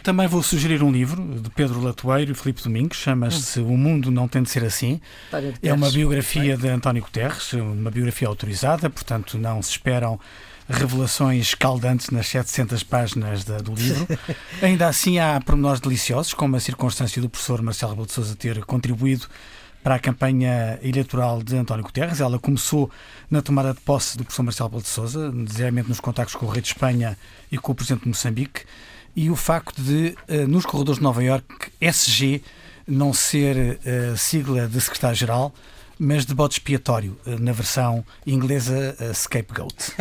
[0.02, 4.30] Também vou sugerir um livro de Pedro Latoeiro e Filipe Domingos, chama-se O Mundo Não
[4.30, 5.02] Tem de Ser Assim.
[5.62, 10.18] É uma biografia de António Guterres, uma biografia autorizada, portanto não se esperam
[10.72, 14.08] revelações escaldantes nas 700 páginas da, do livro.
[14.62, 18.64] Ainda assim, há pormenores deliciosos, como a circunstância do professor Marcelo Rebelo de Sousa ter
[18.66, 19.28] contribuído
[19.84, 22.22] para a campanha eleitoral de António Guterres.
[22.22, 22.90] Ela começou
[23.30, 26.50] na tomada de posse do professor Marcelo Rebelo de Sousa, diariamente nos contactos com o
[26.50, 27.18] rei de Espanha
[27.52, 28.62] e com o presidente de Moçambique,
[29.16, 32.42] e o facto de, eh, nos corredores de Nova Iorque, SG
[32.88, 35.54] não ser uh, sigla de secretário-geral,
[36.04, 39.94] mas de bode expiatório, uh, na versão inglesa uh, scapegoat.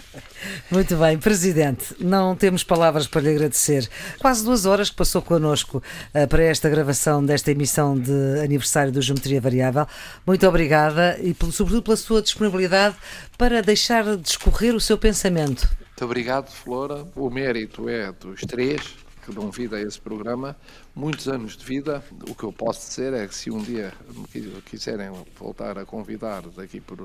[0.72, 3.86] Muito bem, Presidente, não temos palavras para lhe agradecer.
[4.18, 5.82] Quase duas horas que passou connosco
[6.28, 9.86] para esta gravação desta emissão de aniversário do Geometria Variável.
[10.26, 12.96] Muito obrigada e, sobretudo, pela sua disponibilidade
[13.38, 15.66] para deixar discorrer o seu pensamento.
[15.78, 17.06] Muito obrigado, Flora.
[17.14, 18.82] O mérito é dos três
[19.24, 20.56] que dão vida a esse programa,
[20.94, 22.02] muitos anos de vida.
[22.28, 26.42] O que eu posso dizer é que se um dia me quiserem voltar a convidar
[26.56, 26.98] daqui por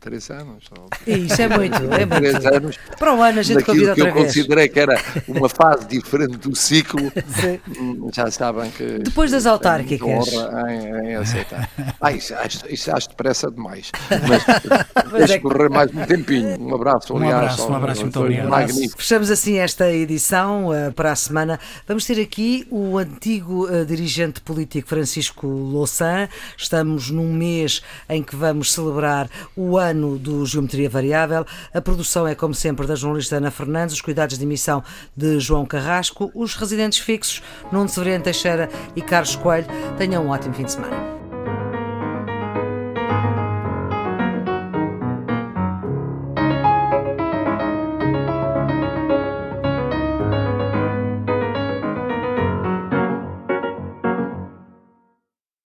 [0.00, 0.64] três anos.
[1.06, 2.48] Isso é muito, é muito.
[2.48, 4.26] Anos, Para o ano a gente convida que eu vez.
[4.26, 8.10] considerei que era uma fase diferente do ciclo, Sim.
[8.14, 8.98] já sabem que.
[8.98, 10.28] Depois das autárquicas.
[10.68, 11.68] Em, em aceitar.
[12.00, 13.90] Ah, isso, isso, isso acho depressa demais.
[14.28, 14.42] Mas,
[15.12, 16.60] mas é correr mais um tempinho.
[16.60, 17.34] Um abraço, um aliás.
[17.34, 18.48] Abraço, um abraço, muito obrigado.
[18.48, 18.98] Magnífico.
[18.98, 21.60] Fechamos assim esta edição uh, para a semana.
[21.86, 22.98] Vamos ter aqui o
[23.28, 26.30] antigo uh, dirigente político Francisco Louçã.
[26.56, 31.44] Estamos num mês em que vamos celebrar o ano do Geometria Variável.
[31.74, 34.82] A produção é, como sempre, da jornalista Ana Fernandes, os cuidados de emissão
[35.14, 39.66] de João Carrasco, os residentes fixos, Nuno Severino Teixeira e Carlos Coelho.
[39.98, 41.17] Tenham um ótimo fim de semana.